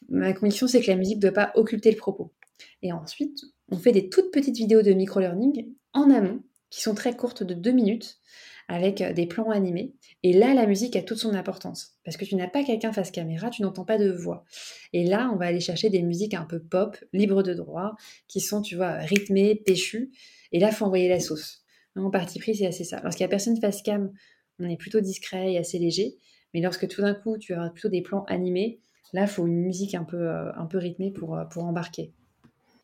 ma 0.10 0.32
conviction, 0.34 0.68
c'est 0.68 0.82
que 0.82 0.89
la 0.89 0.96
musique 0.96 1.18
ne 1.18 1.22
doit 1.22 1.32
pas 1.32 1.51
occulter 1.56 1.92
le 1.92 1.98
propos. 1.98 2.34
Et 2.82 2.94
ensuite, 2.94 3.42
on 3.70 3.77
fait 3.77 3.92
des 3.92 4.10
toutes 4.10 4.32
petites 4.32 4.58
vidéos 4.58 4.82
de 4.82 4.94
micro-learning 4.94 5.68
en 5.94 6.10
amont, 6.10 6.42
qui 6.70 6.82
sont 6.82 6.96
très 6.96 7.16
courtes 7.16 7.44
de 7.44 7.54
deux 7.54 7.72
minutes, 7.72 8.20
avec 8.68 9.02
des 9.02 9.26
plans 9.26 9.50
animés. 9.50 9.94
Et 10.24 10.34
là, 10.34 10.54
la 10.54 10.66
musique 10.66 10.96
a 10.96 11.02
toute 11.02 11.20
son 11.20 11.34
importance. 11.34 11.98
Parce 12.04 12.18
que 12.18 12.26
tu 12.26 12.36
n'as 12.36 12.50
pas 12.50 12.64
quelqu'un 12.64 12.92
face 12.92 13.12
caméra, 13.12 13.50
tu 13.50 13.62
n'entends 13.62 13.86
pas 13.86 13.98
de 13.98 14.12
voix. 14.12 14.44
Et 14.92 15.06
là, 15.06 15.30
on 15.34 15.38
va 15.38 15.46
aller 15.46 15.62
chercher 15.62 15.90
des 15.90 16.02
musiques 16.02 16.34
un 16.34 16.44
peu 16.44 16.60
pop, 16.60 16.98
libres 17.14 17.44
de 17.44 17.54
droit, 17.54 17.96
qui 18.28 18.42
sont, 18.42 18.62
tu 18.62 18.76
vois, 18.76 18.94
rythmées, 18.98 19.56
péchues. 19.56 20.12
Et 20.52 20.60
là, 20.60 20.72
faut 20.72 20.86
envoyer 20.86 21.08
la 21.08 21.20
sauce. 21.20 21.64
En 21.96 22.12
partie 22.12 22.40
pris, 22.40 22.56
c'est 22.56 22.68
assez 22.68 22.84
ça. 22.84 23.00
Lorsqu'il 23.04 23.24
n'y 23.24 23.28
a 23.28 23.30
personne 23.30 23.60
face 23.60 23.82
cam, 23.82 24.12
on 24.60 24.70
est 24.70 24.78
plutôt 24.78 25.00
discret 25.00 25.54
et 25.54 25.58
assez 25.58 25.80
léger. 25.80 26.16
Mais 26.54 26.62
lorsque 26.62 26.88
tout 26.88 27.02
d'un 27.02 27.14
coup, 27.14 27.38
tu 27.38 27.54
as 27.54 27.70
plutôt 27.70 27.90
des 27.90 28.02
plans 28.02 28.24
animés, 28.26 28.80
là, 29.14 29.28
faut 29.28 29.48
une 29.48 29.62
musique 29.62 29.96
un 29.96 30.04
peu, 30.04 30.30
euh, 30.30 30.52
un 30.56 30.66
peu 30.66 30.78
rythmée 30.78 31.12
pour, 31.12 31.38
euh, 31.38 31.46
pour 31.46 31.64
embarquer. 31.64 32.14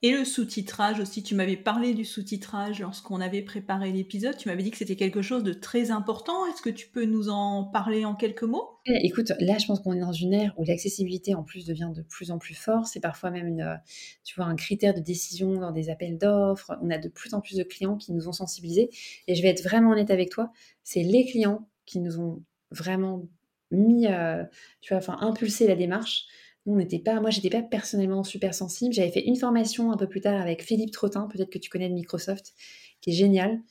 Et 0.05 0.12
le 0.12 0.25
sous-titrage 0.25 1.00
aussi, 1.00 1.24
tu 1.24 1.33
m'avais 1.33 1.55
parlé 1.55 1.93
du 1.93 2.03
sous-titrage 2.03 2.81
lorsqu'on 2.81 3.22
avait 3.22 3.41
préparé 3.41 3.89
l'épisode, 3.93 4.36
tu 4.36 4.50
m'avais 4.50 4.62
dit 4.62 4.69
que 4.69 4.75
c'était 4.75 4.98
quelque 4.98 5.22
chose 5.22 5.43
de 5.43 5.53
très 5.53 5.91
important. 5.91 6.45
Est-ce 6.45 6.62
que 6.62 6.69
tu 6.69 6.89
peux 6.89 7.05
nous 7.05 7.29
en 7.29 7.63
parler 7.63 8.03
en 8.03 8.13
quelques 8.13 8.43
mots? 8.43 8.67
Eh, 8.86 9.05
Écoute, 9.05 9.31
là 9.39 9.57
je 9.60 9.65
pense 9.65 9.79
qu'on 9.79 9.93
est 9.93 10.01
dans 10.01 10.12
une 10.12 10.33
ère 10.33 10.53
où 10.57 10.65
l'accessibilité 10.65 11.36
en 11.36 11.43
plus 11.43 11.65
devient 11.65 11.89
de 11.95 12.01
plus 12.01 12.31
en 12.31 12.38
plus 12.38 12.53
fort. 12.53 12.86
C'est 12.86 13.00
parfois 13.00 13.31
même 13.31 13.48
une, 13.48 13.79
tu 14.25 14.36
vois, 14.36 14.43
un 14.43 14.57
critère 14.57 14.93
de 14.93 15.00
décision 15.00 15.53
dans 15.53 15.72
des 15.72 15.89
appels 15.89 16.17
d'offres. 16.17 16.77
On 16.81 16.89
a 16.89 16.98
de 16.98 17.07
plus 17.07 17.33
en 17.33 17.39
plus 17.39 17.55
de 17.55 17.63
clients 17.63 17.95
qui 17.95 18.12
nous 18.12 18.27
ont 18.27 18.33
sensibilisés. 18.33 18.89
Et 19.29 19.36
je 19.36 19.41
vais 19.41 19.48
être 19.48 19.63
vraiment 19.63 19.91
honnête 19.91 20.12
avec 20.12 20.29
toi, 20.29 20.51
c'est 20.83 21.03
les 21.03 21.24
clients 21.24 21.69
qui 21.86 22.01
nous 22.01 22.19
ont 22.19 22.43
vraiment 22.72 23.24
mis, 23.72 24.07
euh, 24.07 24.43
tu 24.81 24.93
vois, 24.93 24.98
enfin 24.98 25.17
impulsé 25.22 25.65
la 25.65 25.77
démarche 25.77 26.25
on 26.65 26.77
n'était 26.77 27.00
pas, 27.00 27.20
moi 27.20 27.29
j'étais 27.29 27.50
pas 27.50 27.62
personnellement 27.62 28.24
super 28.24 28.53
sensible. 28.53 28.93
J'avais 28.93 29.12
fait 29.12 29.25
une 29.25 29.36
formation 29.36 29.91
un 29.91 29.98
peu 29.98 30.08
plus 30.08 30.22
tard 30.22 30.41
avec 30.41 30.63
Philippe 30.63 30.91
Trottin, 30.91 31.27
peut-être 31.27 31.50
que 31.50 31.60
tu 31.60 31.70
connais 31.70 31.89
de 31.89 31.93
Microsoft, 31.93 32.53
qui 33.01 33.10
est 33.10 33.13
génial, 33.13 33.62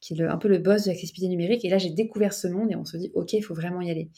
qui 0.00 0.14
est 0.14 0.22
un 0.22 0.36
peu 0.36 0.48
le 0.48 0.58
boss 0.58 0.84
de 0.84 0.90
l'accessibilité 0.90 1.28
numérique. 1.28 1.64
Et 1.64 1.68
là 1.68 1.78
j'ai 1.78 1.90
découvert 1.90 2.34
ce 2.34 2.48
monde 2.48 2.70
et 2.70 2.76
on 2.76 2.84
se 2.84 2.96
dit 2.96 3.10
ok, 3.14 3.32
il 3.32 3.42
faut 3.42 3.54
vraiment 3.54 3.80
y 3.80 3.90
aller. 3.90 4.10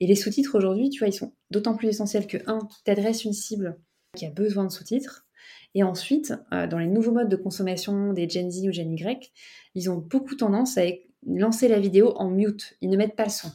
Et 0.00 0.06
les 0.06 0.14
sous-titres 0.14 0.56
aujourd'hui, 0.56 0.90
tu 0.90 0.98
vois, 0.98 1.08
ils 1.08 1.14
sont 1.14 1.32
d'autant 1.50 1.74
plus 1.74 1.88
essentiels 1.88 2.26
que 2.26 2.38
un, 2.46 2.60
t'adresses 2.84 3.24
une 3.24 3.32
cible 3.32 3.78
qui 4.16 4.26
a 4.26 4.30
besoin 4.30 4.64
de 4.64 4.70
sous-titres. 4.70 5.26
Et 5.74 5.82
ensuite, 5.82 6.34
euh, 6.52 6.66
dans 6.66 6.78
les 6.78 6.86
nouveaux 6.86 7.12
modes 7.12 7.28
de 7.28 7.36
consommation 7.36 8.12
des 8.12 8.28
Gen 8.28 8.50
Z 8.50 8.66
ou 8.66 8.72
Gen 8.72 8.92
Y, 8.92 9.32
ils 9.74 9.90
ont 9.90 9.96
beaucoup 9.96 10.34
tendance 10.34 10.76
à 10.78 10.82
lancer 11.24 11.68
la 11.68 11.78
vidéo 11.78 12.12
en 12.16 12.30
mute. 12.30 12.76
Ils 12.80 12.90
ne 12.90 12.96
mettent 12.96 13.14
pas 13.14 13.24
le 13.24 13.30
son. 13.30 13.52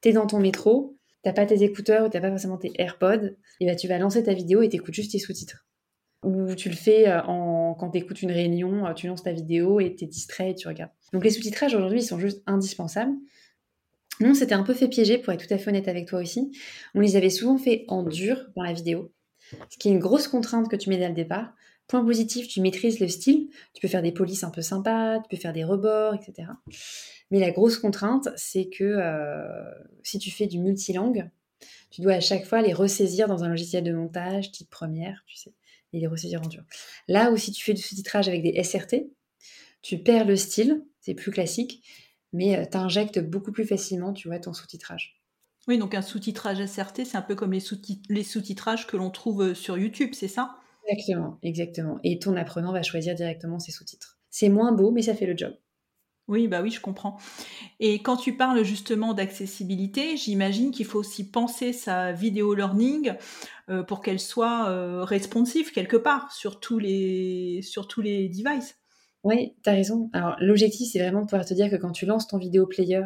T'es 0.00 0.12
dans 0.12 0.26
ton 0.26 0.38
métro, 0.38 0.97
t'as 1.28 1.34
pas 1.34 1.44
tes 1.44 1.62
écouteurs 1.62 2.06
ou 2.06 2.08
t'as 2.08 2.22
pas 2.22 2.30
forcément 2.30 2.56
tes 2.56 2.72
AirPods, 2.78 3.36
et 3.60 3.66
bah 3.66 3.76
tu 3.76 3.86
vas 3.86 3.98
lancer 3.98 4.22
ta 4.24 4.32
vidéo 4.32 4.62
et 4.62 4.70
t'écoutes 4.70 4.94
juste 4.94 5.12
tes 5.12 5.18
sous-titres. 5.18 5.66
Ou 6.24 6.54
tu 6.54 6.70
le 6.70 6.74
fais 6.74 7.06
euh, 7.06 7.22
en, 7.24 7.74
quand 7.74 7.90
t'écoutes 7.90 8.22
une 8.22 8.32
réunion, 8.32 8.86
euh, 8.86 8.94
tu 8.94 9.08
lances 9.08 9.22
ta 9.22 9.32
vidéo 9.32 9.78
et 9.78 9.94
t'es 9.94 10.06
distrait 10.06 10.52
et 10.52 10.54
tu 10.54 10.68
regardes. 10.68 10.90
Donc 11.12 11.24
les 11.24 11.30
sous-titrages 11.30 11.74
aujourd'hui, 11.74 12.02
sont 12.02 12.18
juste 12.18 12.42
indispensables. 12.46 13.12
Nous, 14.20 14.34
c'était 14.34 14.54
un 14.54 14.62
peu 14.62 14.72
fait 14.72 14.88
piéger, 14.88 15.18
pour 15.18 15.34
être 15.34 15.46
tout 15.46 15.52
à 15.52 15.58
fait 15.58 15.68
honnête 15.68 15.86
avec 15.86 16.08
toi 16.08 16.18
aussi. 16.18 16.50
On 16.94 17.00
les 17.00 17.16
avait 17.16 17.28
souvent 17.28 17.58
fait 17.58 17.84
en 17.88 18.02
dur 18.04 18.46
dans 18.56 18.62
la 18.62 18.72
vidéo, 18.72 19.12
ce 19.68 19.76
qui 19.78 19.88
est 19.88 19.92
une 19.92 19.98
grosse 19.98 20.28
contrainte 20.28 20.70
que 20.70 20.76
tu 20.76 20.88
mets 20.88 20.96
dès 20.96 21.08
le 21.08 21.14
départ. 21.14 21.52
Point 21.88 22.04
positif, 22.04 22.48
tu 22.48 22.60
maîtrises 22.60 23.00
le 23.00 23.08
style, 23.08 23.48
tu 23.72 23.80
peux 23.80 23.88
faire 23.88 24.02
des 24.02 24.12
polices 24.12 24.44
un 24.44 24.50
peu 24.50 24.62
sympas, 24.62 25.20
tu 25.20 25.28
peux 25.30 25.40
faire 25.40 25.54
des 25.54 25.64
rebords, 25.64 26.14
etc. 26.14 26.48
Mais 27.30 27.40
la 27.40 27.50
grosse 27.50 27.78
contrainte, 27.78 28.28
c'est 28.36 28.68
que 28.68 28.84
euh, 28.84 29.70
si 30.02 30.18
tu 30.18 30.30
fais 30.30 30.46
du 30.46 30.58
multilangue, 30.58 31.30
tu 31.90 32.02
dois 32.02 32.12
à 32.12 32.20
chaque 32.20 32.44
fois 32.44 32.60
les 32.60 32.74
ressaisir 32.74 33.26
dans 33.26 33.42
un 33.42 33.48
logiciel 33.48 33.84
de 33.84 33.92
montage 33.92 34.52
type 34.52 34.68
première, 34.68 35.24
tu 35.26 35.36
sais, 35.36 35.54
et 35.94 36.00
les 36.00 36.06
ressaisir 36.06 36.42
en 36.42 36.46
dur. 36.46 36.62
Là 37.08 37.30
où 37.30 37.38
si 37.38 37.52
tu 37.52 37.64
fais 37.64 37.74
du 37.74 37.82
sous-titrage 37.82 38.28
avec 38.28 38.42
des 38.42 38.62
SRT, 38.62 39.08
tu 39.80 39.98
perds 39.98 40.26
le 40.26 40.36
style, 40.36 40.84
c'est 41.00 41.14
plus 41.14 41.30
classique, 41.30 41.82
mais 42.34 42.58
euh, 42.58 42.64
tu 42.70 42.76
injectes 42.76 43.18
beaucoup 43.18 43.52
plus 43.52 43.64
facilement, 43.64 44.12
tu 44.12 44.28
vois, 44.28 44.38
ton 44.38 44.52
sous-titrage. 44.52 45.22
Oui, 45.66 45.78
donc 45.78 45.94
un 45.94 46.02
sous-titrage 46.02 46.64
SRT, 46.64 47.04
c'est 47.04 47.16
un 47.16 47.22
peu 47.22 47.34
comme 47.34 47.52
les 47.52 47.60
sous-titrages 48.24 48.86
que 48.86 48.96
l'on 48.96 49.10
trouve 49.10 49.42
euh, 49.42 49.54
sur 49.54 49.78
YouTube, 49.78 50.10
c'est 50.12 50.28
ça? 50.28 50.58
Exactement, 50.88 51.38
exactement. 51.42 51.98
Et 52.02 52.18
ton 52.18 52.36
apprenant 52.36 52.72
va 52.72 52.82
choisir 52.82 53.14
directement 53.14 53.58
ses 53.58 53.72
sous-titres. 53.72 54.18
C'est 54.30 54.48
moins 54.48 54.72
beau, 54.72 54.90
mais 54.90 55.02
ça 55.02 55.14
fait 55.14 55.26
le 55.26 55.36
job. 55.36 55.54
Oui, 56.28 56.48
bah 56.48 56.62
oui, 56.62 56.70
je 56.70 56.80
comprends. 56.80 57.18
Et 57.80 58.02
quand 58.02 58.16
tu 58.16 58.36
parles 58.36 58.64
justement 58.64 59.14
d'accessibilité, 59.14 60.16
j'imagine 60.16 60.72
qu'il 60.72 60.86
faut 60.86 60.98
aussi 61.00 61.30
penser 61.30 61.72
sa 61.72 62.12
vidéo 62.12 62.54
learning 62.54 63.14
euh, 63.70 63.82
pour 63.84 64.02
qu'elle 64.02 64.20
soit 64.20 64.68
euh, 64.70 65.04
responsive 65.04 65.72
quelque 65.72 65.96
part 65.98 66.32
sur 66.32 66.60
tous 66.60 66.78
les, 66.78 67.62
sur 67.62 67.88
tous 67.88 68.02
les 68.02 68.28
devices. 68.28 68.76
Oui, 69.24 69.54
tu 69.64 69.70
as 69.70 69.74
raison. 69.74 70.10
Alors 70.14 70.36
l'objectif, 70.40 70.88
c'est 70.92 71.00
vraiment 71.00 71.22
de 71.22 71.26
pouvoir 71.26 71.46
te 71.46 71.54
dire 71.54 71.70
que 71.70 71.76
quand 71.76 71.92
tu 71.92 72.06
lances 72.06 72.28
ton 72.28 72.38
vidéo 72.38 72.66
player, 72.66 73.02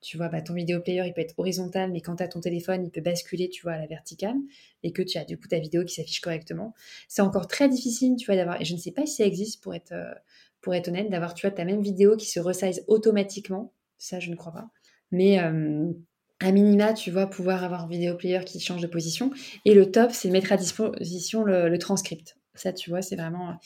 tu 0.00 0.16
vois, 0.16 0.28
bah, 0.28 0.40
ton 0.42 0.54
vidéo 0.54 0.80
player, 0.80 1.02
il 1.06 1.12
peut 1.12 1.20
être 1.20 1.34
horizontal, 1.38 1.90
mais 1.90 2.00
quand 2.00 2.16
tu 2.16 2.22
as 2.22 2.28
ton 2.28 2.40
téléphone, 2.40 2.84
il 2.84 2.90
peut 2.90 3.00
basculer, 3.00 3.48
tu 3.48 3.62
vois, 3.62 3.72
à 3.72 3.78
la 3.78 3.86
verticale, 3.86 4.36
et 4.82 4.92
que 4.92 5.02
tu 5.02 5.18
as 5.18 5.24
du 5.24 5.38
coup 5.38 5.48
ta 5.48 5.58
vidéo 5.58 5.84
qui 5.84 5.94
s'affiche 5.94 6.20
correctement. 6.20 6.74
C'est 7.08 7.22
encore 7.22 7.48
très 7.48 7.68
difficile, 7.68 8.16
tu 8.16 8.26
vois, 8.26 8.36
d'avoir, 8.36 8.60
et 8.60 8.64
je 8.64 8.74
ne 8.74 8.78
sais 8.78 8.92
pas 8.92 9.06
si 9.06 9.16
ça 9.16 9.24
existe 9.24 9.62
pour 9.62 9.74
être, 9.74 9.92
euh, 9.92 10.12
pour 10.60 10.74
être 10.74 10.88
honnête, 10.88 11.10
d'avoir, 11.10 11.34
tu 11.34 11.46
vois, 11.46 11.54
ta 11.54 11.64
même 11.64 11.82
vidéo 11.82 12.16
qui 12.16 12.26
se 12.26 12.40
resize 12.40 12.84
automatiquement. 12.86 13.72
Ça, 13.98 14.20
je 14.20 14.30
ne 14.30 14.36
crois 14.36 14.52
pas. 14.52 14.68
Mais 15.10 15.40
euh, 15.40 15.92
à 16.40 16.52
minima, 16.52 16.92
tu 16.92 17.10
vois, 17.10 17.26
pouvoir 17.26 17.64
avoir 17.64 17.84
un 17.84 17.88
vidéo 17.88 18.16
player 18.16 18.40
qui 18.44 18.60
change 18.60 18.82
de 18.82 18.86
position. 18.86 19.30
Et 19.64 19.74
le 19.74 19.90
top, 19.90 20.12
c'est 20.12 20.30
mettre 20.30 20.52
à 20.52 20.56
disposition 20.56 21.44
le, 21.44 21.76
transcript. 21.78 22.36
Ça, 22.54 22.72
tu 22.72 22.90
vois, 22.90 23.02
c'est 23.02 23.16
vraiment 23.16 23.58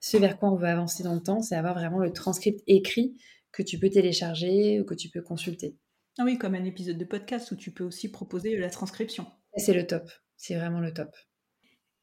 ce 0.00 0.16
vers 0.16 0.38
quoi 0.38 0.50
on 0.50 0.56
veut 0.56 0.68
avancer 0.68 1.02
dans 1.02 1.14
le 1.14 1.22
temps, 1.22 1.40
c'est 1.40 1.56
avoir 1.56 1.74
vraiment 1.74 1.98
le 1.98 2.12
transcript 2.12 2.62
écrit 2.66 3.14
que 3.54 3.62
tu 3.62 3.78
peux 3.78 3.90
télécharger 3.90 4.80
ou 4.80 4.84
que 4.84 4.94
tu 4.94 5.08
peux 5.08 5.22
consulter. 5.22 5.76
Ah 6.18 6.24
oui, 6.24 6.38
comme 6.38 6.54
un 6.54 6.64
épisode 6.64 6.98
de 6.98 7.04
podcast 7.04 7.50
où 7.50 7.56
tu 7.56 7.70
peux 7.70 7.84
aussi 7.84 8.10
proposer 8.10 8.56
la 8.56 8.70
transcription. 8.70 9.26
C'est 9.56 9.74
le 9.74 9.86
top, 9.86 10.10
c'est 10.36 10.54
vraiment 10.54 10.80
le 10.80 10.92
top. 10.92 11.10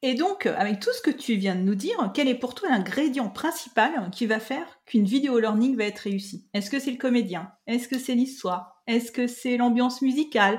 Et 0.04 0.14
donc, 0.14 0.46
avec 0.46 0.80
tout 0.80 0.92
ce 0.92 1.00
que 1.00 1.16
tu 1.16 1.36
viens 1.36 1.54
de 1.54 1.60
nous 1.60 1.76
dire, 1.76 2.10
quel 2.12 2.26
est 2.26 2.34
pour 2.34 2.56
toi 2.56 2.68
l'ingrédient 2.70 3.28
principal 3.28 4.10
qui 4.10 4.26
va 4.26 4.40
faire 4.40 4.80
qu'une 4.84 5.04
vidéo 5.04 5.38
learning 5.38 5.76
va 5.76 5.84
être 5.84 6.00
réussie? 6.00 6.48
Est-ce 6.54 6.70
que 6.70 6.80
c'est 6.80 6.90
le 6.90 6.96
comédien? 6.96 7.52
Est-ce 7.68 7.86
que 7.86 7.98
c'est 7.98 8.16
l'histoire? 8.16 8.82
Est-ce 8.88 9.12
que 9.12 9.28
c'est 9.28 9.56
l'ambiance 9.56 10.02
musicale? 10.02 10.58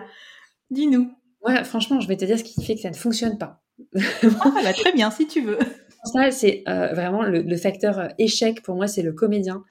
Dis-nous. 0.71 1.11
Ouais, 1.41 1.63
franchement, 1.65 1.99
je 1.99 2.07
vais 2.07 2.15
te 2.15 2.23
dire 2.23 2.39
ce 2.39 2.43
qui 2.45 2.63
fait 2.63 2.75
que 2.75 2.81
ça 2.81 2.89
ne 2.89 2.95
fonctionne 2.95 3.37
pas. 3.37 3.61
ah, 3.95 4.61
bah, 4.63 4.71
très 4.71 4.93
bien, 4.93 5.11
si 5.11 5.27
tu 5.27 5.41
veux. 5.41 5.59
Ça, 6.05 6.31
c'est 6.31 6.63
euh, 6.69 6.93
vraiment 6.93 7.23
le, 7.23 7.57
facteur 7.57 7.99
euh, 7.99 8.07
échec. 8.17 8.61
Pour 8.63 8.75
moi, 8.75 8.87
c'est 8.87 9.01
le 9.01 9.11
comédien 9.11 9.63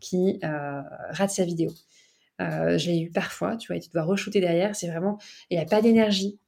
qui 0.00 0.38
euh, 0.44 0.82
rate 1.10 1.30
sa 1.30 1.44
vidéo. 1.44 1.70
je 2.38 2.90
l'ai 2.90 3.00
eu 3.00 3.10
parfois, 3.10 3.56
tu 3.56 3.68
vois, 3.68 3.76
et 3.76 3.80
tu 3.80 3.90
dois 3.90 4.02
re-shooter 4.02 4.40
derrière. 4.40 4.76
C'est 4.76 4.88
vraiment, 4.88 5.18
il 5.50 5.56
n'y 5.56 5.62
a 5.62 5.66
pas 5.66 5.82
d'énergie. 5.82 6.38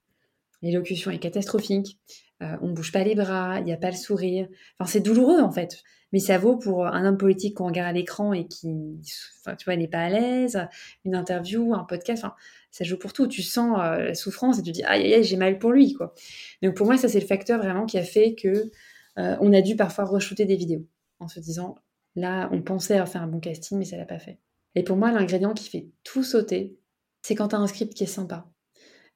L'élocution 0.63 1.11
est 1.11 1.19
catastrophique. 1.19 1.99
Euh, 2.43 2.57
on 2.63 2.69
ne 2.69 2.73
bouge 2.73 2.93
pas 2.93 3.03
les 3.03 3.15
bras, 3.15 3.59
il 3.59 3.65
n'y 3.65 3.73
a 3.73 3.77
pas 3.77 3.91
le 3.91 3.97
sourire. 3.97 4.49
Enfin, 4.79 4.91
c'est 4.91 5.01
douloureux 5.01 5.41
en 5.41 5.51
fait. 5.51 5.83
Mais 6.13 6.21
ça 6.21 6.39
vaut 6.39 6.57
pour 6.57 6.87
un 6.87 7.05
homme 7.05 7.19
politique 7.19 7.57
qu'on 7.57 7.67
regarde 7.67 7.89
à 7.89 7.93
l'écran 7.93 8.33
et 8.33 8.47
qui, 8.47 8.69
tu 9.05 9.65
vois, 9.65 9.77
n'est 9.77 9.89
pas 9.89 10.05
à 10.05 10.09
l'aise, 10.09 10.59
une 11.05 11.15
interview, 11.15 11.75
un 11.75 11.85
podcast. 11.85 12.25
Ça 12.71 12.85
joue 12.85 12.97
pour 12.97 13.13
tout. 13.13 13.27
Tu 13.27 13.43
sens 13.43 13.79
euh, 13.79 14.05
la 14.05 14.15
souffrance 14.15 14.59
et 14.59 14.63
tu 14.63 14.73
dis 14.73 14.85
aïe 14.85 15.03
aïe 15.03 15.15
aïe, 15.15 15.25
j'ai 15.25 15.37
mal 15.37 15.59
pour 15.59 15.73
lui 15.73 15.95
quoi. 15.95 16.15
Donc 16.63 16.77
pour 16.77 16.87
moi, 16.87 16.97
ça 16.97 17.09
c'est 17.09 17.21
le 17.21 17.27
facteur 17.27 17.59
vraiment 17.59 17.87
qui 17.87 17.99
a 17.99 18.05
fait 18.05 18.35
que 18.35 18.71
euh, 19.19 19.37
on 19.41 19.53
a 19.53 19.61
dû 19.61 19.77
parfois 19.77 20.05
re-shooter 20.05 20.45
des 20.45 20.57
vidéos 20.57 20.87
en 21.19 21.29
se 21.29 21.41
disant 21.41 21.77
là, 22.19 22.49
on 22.53 22.63
pensait 22.63 23.05
faire 23.07 23.23
un 23.23 23.27
bon 23.27 23.41
casting, 23.41 23.79
mais 23.79 23.85
ça 23.85 23.97
l'a 23.97 24.05
pas 24.05 24.19
fait. 24.19 24.39
Et 24.75 24.83
pour 24.83 24.97
moi, 24.97 25.11
l'ingrédient 25.11 25.55
qui 25.55 25.69
fait 25.69 25.89
tout 26.05 26.23
sauter, 26.23 26.77
c'est 27.23 27.35
quand 27.35 27.49
tu 27.49 27.57
as 27.57 27.59
un 27.59 27.67
script 27.67 27.95
qui 27.95 28.05
est 28.05 28.07
sympa, 28.07 28.49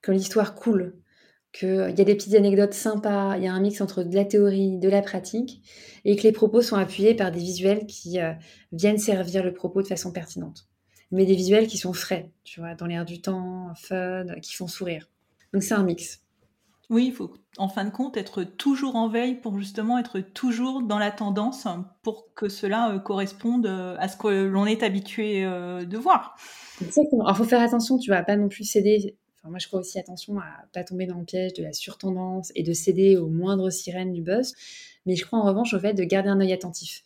que 0.01 0.13
l'histoire 0.13 0.55
coule, 0.55 0.97
qu'il 1.53 1.69
y 1.69 2.01
a 2.01 2.05
des 2.05 2.15
petites 2.15 2.35
anecdotes 2.35 2.73
sympas, 2.73 3.37
il 3.37 3.45
y 3.45 3.47
a 3.47 3.53
un 3.53 3.61
mix 3.61 3.81
entre 3.81 4.03
de 4.03 4.15
la 4.15 4.25
théorie, 4.25 4.79
de 4.79 4.89
la 4.89 5.03
pratique, 5.03 5.63
et 6.05 6.17
que 6.17 6.23
les 6.23 6.33
propos 6.33 6.63
sont 6.63 6.77
appuyés 6.77 7.15
par 7.15 7.31
des 7.31 7.41
visuels 7.41 7.87
qui 7.87 8.21
euh, 8.21 8.33
viennent 8.73 8.99
servir 8.99 9.45
le 9.45 9.53
propos 9.53 9.83
de 9.83 9.87
façon 9.87 10.13
pertinente. 10.13 10.69
Mais 11.11 11.27
des 11.27 11.35
visuels 11.35 11.67
qui 11.67 11.77
sont 11.77 11.93
frais, 11.93 12.31
tu 12.43 12.61
vois, 12.61 12.75
dans 12.75 12.87
l'air 12.87 13.05
du 13.05 13.21
temps, 13.21 13.71
fun, 13.75 14.25
qui 14.41 14.55
font 14.55 14.67
sourire. 14.67 15.11
Donc 15.53 15.63
c'est 15.63 15.75
un 15.75 15.85
mix. 15.85 16.22
Oui, 16.93 17.07
il 17.07 17.13
faut 17.13 17.35
en 17.59 17.69
fin 17.69 17.85
de 17.85 17.91
compte 17.91 18.17
être 18.17 18.45
toujours 18.45 18.95
en 18.95 19.09
veille 19.09 19.41
pour 19.41 19.59
justement 19.59 19.99
être 19.99 20.21
toujours 20.21 20.83
dans 20.83 20.99
la 20.99 21.11
tendance 21.11 21.67
pour 22.03 22.33
que 22.35 22.49
cela 22.49 22.93
euh, 22.93 22.99
corresponde 22.99 23.67
euh, 23.67 23.97
à 23.99 24.09
ce 24.09 24.17
que 24.17 24.29
l'on 24.29 24.67
est 24.67 24.83
habitué 24.83 25.43
de 25.43 25.97
voir. 25.99 26.37
Exactement. 26.81 27.25
Alors, 27.25 27.37
il 27.37 27.39
faut 27.39 27.49
faire 27.49 27.61
attention, 27.61 27.99
tu 27.99 28.11
vas 28.11 28.23
pas 28.23 28.37
non 28.37 28.49
plus 28.49 28.65
céder 28.65 29.17
moi, 29.45 29.59
je 29.59 29.67
crois 29.67 29.81
aussi 29.81 29.99
attention 29.99 30.39
à 30.39 30.45
pas 30.73 30.85
tomber 30.85 31.07
dans 31.07 31.19
le 31.19 31.25
piège 31.25 31.53
de 31.55 31.65
la 31.65 31.73
surtendance 31.73 32.53
et 32.55 32.63
de 32.63 32.73
céder 32.73 33.17
aux 33.17 33.29
moindres 33.29 33.73
sirènes 33.73 34.13
du 34.13 34.23
buzz. 34.23 34.55
Mais 35.05 35.17
je 35.17 35.25
crois 35.25 35.41
en 35.41 35.43
revanche 35.43 35.75
au 35.75 35.81
fait 35.81 35.95
de 35.95 36.05
garder 36.05 36.29
un 36.29 36.41
œil 36.41 36.53
attentif. 36.53 37.03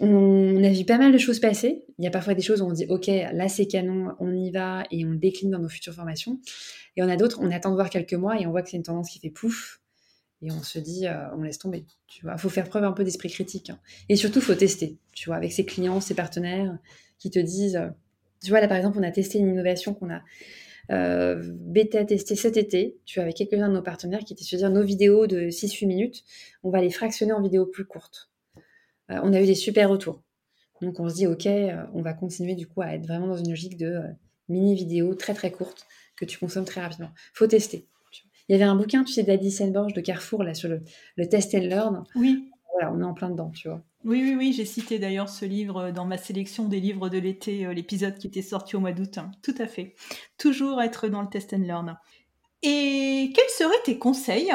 On 0.00 0.62
a 0.62 0.70
vu 0.70 0.84
pas 0.84 0.96
mal 0.96 1.12
de 1.12 1.18
choses 1.18 1.40
passer. 1.40 1.84
Il 1.98 2.04
y 2.04 2.06
a 2.06 2.10
parfois 2.12 2.34
des 2.34 2.42
choses 2.42 2.62
où 2.62 2.66
on 2.66 2.72
dit 2.72 2.86
OK, 2.88 3.08
là 3.08 3.48
c'est 3.48 3.66
canon, 3.66 4.14
on 4.20 4.32
y 4.32 4.52
va 4.52 4.84
et 4.92 5.04
on 5.04 5.10
le 5.10 5.16
décline 5.16 5.50
dans 5.50 5.58
nos 5.58 5.68
futures 5.68 5.94
formations. 5.94 6.38
Et 6.98 7.02
on 7.02 7.08
a 7.08 7.14
d'autres, 7.14 7.38
on 7.40 7.48
attend 7.52 7.70
de 7.70 7.76
voir 7.76 7.90
quelques 7.90 8.14
mois 8.14 8.40
et 8.40 8.46
on 8.46 8.50
voit 8.50 8.60
que 8.60 8.70
c'est 8.70 8.76
une 8.76 8.82
tendance 8.82 9.08
qui 9.08 9.20
fait 9.20 9.30
pouf. 9.30 9.80
Et 10.42 10.50
on 10.50 10.64
se 10.64 10.80
dit, 10.80 11.06
euh, 11.06 11.32
on 11.36 11.42
laisse 11.42 11.58
tomber. 11.58 11.86
Tu 12.08 12.22
vois, 12.22 12.36
faut 12.38 12.48
faire 12.48 12.68
preuve 12.68 12.82
un 12.82 12.90
peu 12.90 13.04
d'esprit 13.04 13.28
critique. 13.28 13.70
Hein. 13.70 13.78
Et 14.08 14.16
surtout, 14.16 14.40
faut 14.40 14.56
tester. 14.56 14.98
Tu 15.12 15.28
vois, 15.28 15.36
avec 15.36 15.52
ses 15.52 15.64
clients, 15.64 16.00
ses 16.00 16.14
partenaires, 16.14 16.76
qui 17.20 17.30
te 17.30 17.38
disent, 17.38 17.76
euh, 17.76 17.88
tu 18.42 18.50
vois, 18.50 18.60
là 18.60 18.66
par 18.66 18.76
exemple, 18.76 18.98
on 18.98 19.04
a 19.04 19.12
testé 19.12 19.38
une 19.38 19.48
innovation 19.48 19.94
qu'on 19.94 20.10
a 20.10 20.22
euh, 20.90 21.40
bêta 21.40 22.04
testé 22.04 22.34
cet 22.34 22.56
été. 22.56 22.98
Tu 23.04 23.20
avec 23.20 23.36
quelques-uns 23.36 23.68
de 23.68 23.74
nos 23.74 23.82
partenaires 23.82 24.24
qui 24.24 24.32
étaient 24.32 24.42
se 24.42 24.56
dire 24.56 24.68
nos 24.68 24.82
vidéos 24.82 25.28
de 25.28 25.50
6-8 25.50 25.86
minutes, 25.86 26.24
on 26.64 26.70
va 26.70 26.80
les 26.80 26.90
fractionner 26.90 27.32
en 27.32 27.42
vidéos 27.42 27.66
plus 27.66 27.84
courtes. 27.84 28.28
On 29.08 29.32
a 29.32 29.40
eu 29.40 29.46
des 29.46 29.54
super 29.54 29.88
retours. 29.88 30.22
Donc 30.82 30.98
on 30.98 31.08
se 31.08 31.14
dit 31.14 31.26
ok, 31.26 31.48
on 31.94 32.02
va 32.02 32.12
continuer 32.12 32.54
du 32.54 32.66
coup 32.66 32.82
à 32.82 32.94
être 32.94 33.06
vraiment 33.06 33.28
dans 33.28 33.38
une 33.38 33.48
logique 33.48 33.78
de 33.78 34.02
mini 34.48 34.74
vidéos 34.74 35.14
très 35.14 35.32
très 35.32 35.50
courtes 35.50 35.86
que 36.18 36.24
tu 36.24 36.38
consommes 36.38 36.64
très 36.64 36.80
rapidement. 36.80 37.10
Faut 37.32 37.46
tester. 37.46 37.86
Il 38.48 38.52
y 38.52 38.54
avait 38.54 38.64
un 38.64 38.76
bouquin, 38.76 39.04
tu 39.04 39.12
sais, 39.12 39.22
d'Adi 39.22 39.50
Senborge 39.50 39.92
de 39.92 40.00
Carrefour 40.00 40.42
là 40.42 40.54
sur 40.54 40.68
le, 40.68 40.82
le 41.16 41.28
test 41.28 41.54
and 41.54 41.58
learn. 41.58 42.04
Oui. 42.14 42.50
Voilà, 42.72 42.92
on 42.92 43.00
est 43.00 43.04
en 43.04 43.12
plein 43.12 43.28
dedans, 43.30 43.50
tu 43.50 43.68
vois. 43.68 43.82
Oui, 44.04 44.22
oui, 44.22 44.34
oui, 44.36 44.52
j'ai 44.52 44.64
cité 44.64 44.98
d'ailleurs 44.98 45.28
ce 45.28 45.44
livre 45.44 45.90
dans 45.90 46.06
ma 46.06 46.16
sélection 46.16 46.66
des 46.66 46.80
livres 46.80 47.08
de 47.08 47.18
l'été, 47.18 47.66
euh, 47.66 47.74
l'épisode 47.74 48.16
qui 48.16 48.28
était 48.28 48.42
sorti 48.42 48.76
au 48.76 48.80
mois 48.80 48.92
d'août. 48.92 49.18
Tout 49.42 49.54
à 49.58 49.66
fait. 49.66 49.96
Toujours 50.38 50.80
être 50.80 51.08
dans 51.08 51.20
le 51.20 51.28
test 51.28 51.52
and 51.52 51.58
learn. 51.58 51.98
Et 52.62 53.32
quels 53.34 53.50
seraient 53.50 53.82
tes 53.84 53.98
conseils 53.98 54.50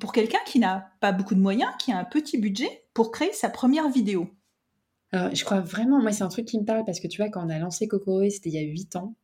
pour 0.00 0.12
quelqu'un 0.12 0.38
qui 0.46 0.58
n'a 0.58 0.90
pas 1.00 1.12
beaucoup 1.12 1.34
de 1.34 1.40
moyens, 1.40 1.70
qui 1.78 1.92
a 1.92 1.98
un 1.98 2.04
petit 2.04 2.38
budget, 2.38 2.84
pour 2.92 3.10
créer 3.10 3.32
sa 3.32 3.50
première 3.50 3.88
vidéo? 3.88 4.28
Alors, 5.12 5.34
je 5.34 5.44
crois 5.44 5.60
vraiment, 5.60 6.02
moi 6.02 6.12
c'est 6.12 6.24
un 6.24 6.28
truc 6.28 6.44
qui 6.44 6.58
me 6.58 6.64
parle 6.64 6.84
parce 6.84 7.00
que 7.00 7.08
tu 7.08 7.22
vois, 7.22 7.30
quand 7.30 7.46
on 7.46 7.48
a 7.48 7.58
lancé 7.58 7.88
Coco 7.88 8.28
c'était 8.28 8.50
il 8.50 8.54
y 8.54 8.58
a 8.58 8.62
8 8.62 8.96
ans. 8.96 9.14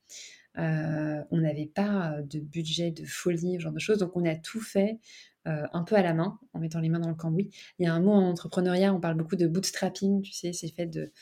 Euh, 0.59 1.23
on 1.31 1.39
n'avait 1.39 1.67
pas 1.67 2.17
de 2.23 2.39
budget 2.39 2.91
de 2.91 3.05
folie, 3.05 3.57
ce 3.57 3.61
genre 3.61 3.73
de 3.73 3.79
choses, 3.79 3.99
donc 3.99 4.17
on 4.17 4.25
a 4.25 4.37
tout 4.37 4.61
fait 4.61 4.99
euh, 5.47 5.67
un 5.73 5.83
peu 5.83 5.97
à 5.97 6.03
la 6.03 6.15
main, 6.15 6.39
en 6.53 6.59
mettant 6.59 6.81
les 6.81 6.89
mains 6.89 7.01
dans 7.01 7.09
le 7.09 7.15
cambouis. 7.15 7.51
Il 7.79 7.85
y 7.85 7.89
a 7.89 7.95
un 7.95 8.01
mot 8.01 8.13
en 8.13 8.23
entrepreneuriat, 8.23 8.95
on 8.95 9.01
parle 9.01 9.17
beaucoup 9.17 9.37
de 9.37 9.47
bootstrapping, 9.47 10.23
tu 10.23 10.33
sais, 10.33 10.53
c'est 10.53 10.69
fait 10.69 10.87
de 10.87 11.13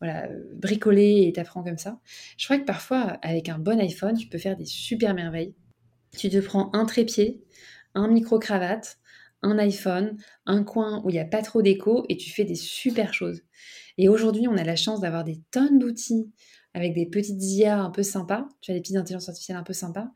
voilà, 0.00 0.28
bricoler 0.54 1.24
et 1.26 1.32
t'apprends 1.32 1.62
comme 1.62 1.78
ça. 1.78 2.00
Je 2.36 2.44
crois 2.44 2.58
que 2.58 2.64
parfois, 2.64 3.18
avec 3.22 3.48
un 3.48 3.58
bon 3.58 3.80
iPhone, 3.80 4.16
tu 4.16 4.28
peux 4.28 4.38
faire 4.38 4.56
des 4.56 4.66
super 4.66 5.14
merveilles. 5.14 5.54
Tu 6.16 6.28
te 6.30 6.38
prends 6.38 6.70
un 6.74 6.84
trépied, 6.84 7.42
un 7.94 8.08
micro-cravate, 8.08 8.98
un 9.42 9.58
iPhone, 9.58 10.16
un 10.44 10.64
coin 10.64 11.02
où 11.04 11.10
il 11.10 11.14
n'y 11.14 11.18
a 11.18 11.24
pas 11.24 11.42
trop 11.42 11.62
d'écho 11.62 12.04
et 12.08 12.16
tu 12.16 12.30
fais 12.30 12.44
des 12.44 12.54
super 12.54 13.14
choses. 13.14 13.42
Et 13.98 14.08
aujourd'hui, 14.08 14.48
on 14.48 14.56
a 14.56 14.64
la 14.64 14.76
chance 14.76 15.00
d'avoir 15.00 15.24
des 15.24 15.40
tonnes 15.50 15.78
d'outils 15.78 16.30
avec 16.76 16.92
des 16.92 17.06
petites 17.06 17.42
IA 17.42 17.80
un 17.80 17.90
peu 17.90 18.02
sympas, 18.02 18.46
tu 18.60 18.70
as 18.70 18.74
des 18.74 18.82
petites 18.82 18.96
intelligences 18.96 19.30
artificielles 19.30 19.56
un 19.56 19.62
peu 19.62 19.72
sympas, 19.72 20.10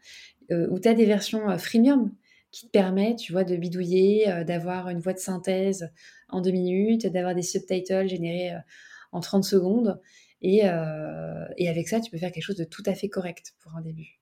euh, 0.53 0.69
où 0.71 0.79
tu 0.79 0.89
as 0.89 0.95
des 0.95 1.07
versions 1.07 1.49
euh, 1.49 1.57
freemium 1.57 2.15
qui 2.51 2.67
te 2.67 2.71
permet, 2.71 3.17
tu 3.17 3.33
vois, 3.33 3.45
de 3.45 3.57
bidouiller, 3.57 4.29
euh, 4.29 4.45
d'avoir 4.45 4.91
une 4.91 4.99
voix 4.99 5.15
de 5.15 5.19
synthèse 5.19 5.91
en 6.29 6.43
deux 6.43 6.51
minutes, 6.51 7.07
d'avoir 7.07 7.35
des 7.35 7.43
subtitles 7.43 8.09
générés 8.09 8.53
en 9.11 9.21
30 9.21 9.43
secondes. 9.43 10.03
Et, 10.43 10.63
avec 10.65 11.89
ça, 11.89 12.01
tu 12.01 12.11
peux 12.11 12.19
faire 12.19 12.31
quelque 12.31 12.45
chose 12.45 12.57
de 12.57 12.65
tout 12.65 12.83
à 12.85 12.95
fait 12.95 13.09
correct 13.09 13.55
pour 13.61 13.75
un 13.75 13.81
début. 13.81 14.20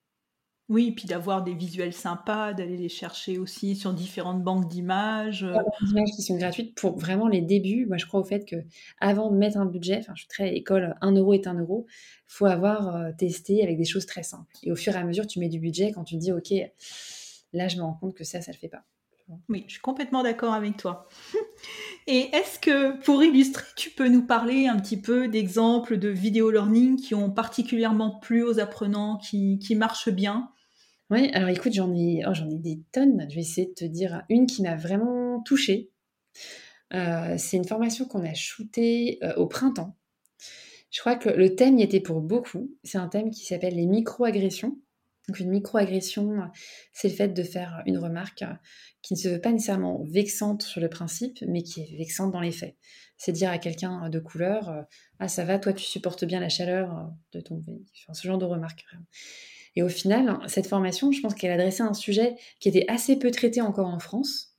Oui, 0.69 0.89
et 0.89 0.91
puis 0.91 1.07
d'avoir 1.07 1.43
des 1.43 1.55
visuels 1.55 1.93
sympas, 1.93 2.53
d'aller 2.53 2.77
les 2.77 2.89
chercher 2.89 3.39
aussi 3.39 3.75
sur 3.75 3.91
différentes 3.91 4.43
banques 4.43 4.69
d'images. 4.69 5.41
Des 5.81 5.89
images 5.89 6.11
qui 6.15 6.21
sont 6.21 6.37
gratuites 6.37 6.75
pour 6.75 6.97
vraiment 6.97 7.27
les 7.27 7.41
débuts. 7.41 7.87
Moi, 7.87 7.97
je 7.97 8.05
crois 8.05 8.19
au 8.19 8.23
fait 8.23 8.45
que 8.45 8.55
avant 8.99 9.31
de 9.31 9.35
mettre 9.35 9.57
un 9.57 9.65
budget, 9.65 9.97
enfin, 9.97 10.13
je 10.15 10.21
suis 10.21 10.29
très 10.29 10.55
école, 10.55 10.95
1 11.01 11.13
euro 11.13 11.33
est 11.33 11.47
1 11.47 11.59
euro, 11.59 11.87
faut 12.27 12.45
avoir 12.45 13.15
testé 13.17 13.63
avec 13.63 13.77
des 13.77 13.85
choses 13.85 14.05
très 14.05 14.21
simples. 14.21 14.55
Et 14.61 14.71
au 14.71 14.75
fur 14.75 14.93
et 14.95 14.97
à 14.99 15.03
mesure, 15.03 15.25
tu 15.25 15.39
mets 15.39 15.49
du 15.49 15.59
budget 15.59 15.91
quand 15.91 16.03
tu 16.03 16.17
dis, 16.17 16.31
OK, 16.31 16.53
Là, 17.53 17.67
je 17.67 17.77
me 17.77 17.81
rends 17.81 17.93
compte 17.93 18.15
que 18.15 18.23
ça, 18.23 18.41
ça 18.41 18.51
le 18.51 18.57
fait 18.57 18.67
pas. 18.67 18.83
Oui, 19.47 19.63
je 19.67 19.73
suis 19.73 19.81
complètement 19.81 20.23
d'accord 20.23 20.53
avec 20.53 20.77
toi. 20.77 21.07
Et 22.07 22.29
est-ce 22.35 22.57
que 22.57 22.99
pour 23.03 23.23
illustrer, 23.23 23.65
tu 23.75 23.91
peux 23.91 24.07
nous 24.07 24.25
parler 24.25 24.67
un 24.67 24.79
petit 24.79 24.99
peu 24.99 25.27
d'exemples 25.27 25.97
de 25.97 26.09
vidéo 26.09 26.49
learning 26.49 26.95
qui 26.97 27.13
ont 27.13 27.29
particulièrement 27.29 28.19
plu 28.19 28.43
aux 28.43 28.59
apprenants, 28.59 29.17
qui, 29.17 29.75
marchent 29.75 30.09
bien? 30.09 30.49
Oui, 31.09 31.31
alors 31.33 31.49
écoute, 31.49 31.73
j'en 31.73 31.91
ai, 31.95 32.21
oh, 32.27 32.33
j'en 32.35 32.45
des 32.45 32.81
tonnes. 32.91 33.25
Je 33.29 33.35
vais 33.35 33.41
essayer 33.41 33.65
de 33.65 33.73
te 33.73 33.85
dire 33.85 34.23
une 34.29 34.45
qui 34.45 34.61
m'a 34.61 34.75
vraiment 34.75 35.41
touchée. 35.41 35.89
Euh, 36.93 37.35
c'est 37.37 37.57
une 37.57 37.65
formation 37.65 38.05
qu'on 38.05 38.23
a 38.23 38.33
shootée 38.35 39.17
euh, 39.23 39.33
au 39.35 39.47
printemps. 39.47 39.95
Je 40.91 40.99
crois 40.99 41.15
que 41.15 41.29
le 41.29 41.55
thème 41.55 41.79
y 41.79 41.83
était 41.83 41.99
pour 41.99 42.21
beaucoup. 42.21 42.71
C'est 42.83 42.99
un 42.99 43.07
thème 43.07 43.31
qui 43.31 43.43
s'appelle 43.43 43.75
les 43.75 43.87
micro-agressions. 43.87 44.77
Donc 45.27 45.39
une 45.39 45.49
microagression, 45.49 46.49
c'est 46.91 47.09
le 47.09 47.13
fait 47.13 47.29
de 47.29 47.43
faire 47.43 47.83
une 47.85 47.99
remarque 47.99 48.43
qui 49.03 49.13
ne 49.13 49.19
se 49.19 49.29
veut 49.29 49.41
pas 49.41 49.51
nécessairement 49.51 50.03
vexante 50.03 50.63
sur 50.63 50.81
le 50.81 50.89
principe, 50.89 51.43
mais 51.47 51.61
qui 51.61 51.81
est 51.81 51.97
vexante 51.97 52.31
dans 52.31 52.41
les 52.41 52.51
faits. 52.51 52.75
C'est 53.17 53.31
dire 53.31 53.51
à 53.51 53.59
quelqu'un 53.59 54.09
de 54.09 54.19
couleur 54.19 54.85
Ah, 55.19 55.27
ça 55.27 55.45
va, 55.45 55.59
toi, 55.59 55.73
tu 55.73 55.85
supportes 55.85 56.25
bien 56.25 56.39
la 56.39 56.49
chaleur 56.49 57.11
de 57.31 57.41
ton 57.41 57.61
pays. 57.61 57.85
ce 58.11 58.27
genre 58.27 58.39
de 58.39 58.45
remarque. 58.45 58.85
Et 59.75 59.83
au 59.83 59.89
final, 59.89 60.39
cette 60.47 60.67
formation, 60.67 61.11
je 61.11 61.21
pense 61.21 61.35
qu'elle 61.35 61.51
adressait 61.51 61.83
un 61.83 61.93
sujet 61.93 62.35
qui 62.59 62.69
était 62.69 62.85
assez 62.87 63.17
peu 63.17 63.31
traité 63.31 63.61
encore 63.61 63.87
en 63.87 63.99
France. 63.99 64.55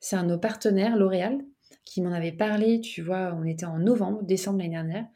C'est 0.00 0.16
un 0.16 0.24
de 0.24 0.28
nos 0.28 0.38
partenaires, 0.38 0.96
L'Oréal, 0.96 1.38
qui 1.84 2.02
m'en 2.02 2.12
avait 2.12 2.32
parlé, 2.32 2.80
tu 2.80 3.02
vois, 3.02 3.34
on 3.40 3.44
était 3.44 3.66
en 3.66 3.78
novembre, 3.78 4.22
décembre 4.22 4.58
l'année 4.58 4.70
dernière. 4.70 5.06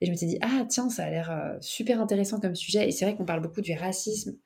Et 0.00 0.06
je 0.06 0.10
me 0.10 0.16
suis 0.16 0.26
dit, 0.26 0.38
ah 0.40 0.66
tiens, 0.68 0.90
ça 0.90 1.04
a 1.04 1.10
l'air 1.10 1.30
euh, 1.30 1.56
super 1.60 2.00
intéressant 2.00 2.40
comme 2.40 2.56
sujet. 2.56 2.88
Et 2.88 2.90
c'est 2.90 3.04
vrai 3.04 3.14
qu'on 3.14 3.24
parle 3.24 3.40
beaucoup 3.40 3.60
du 3.60 3.72
racisme. 3.74 4.36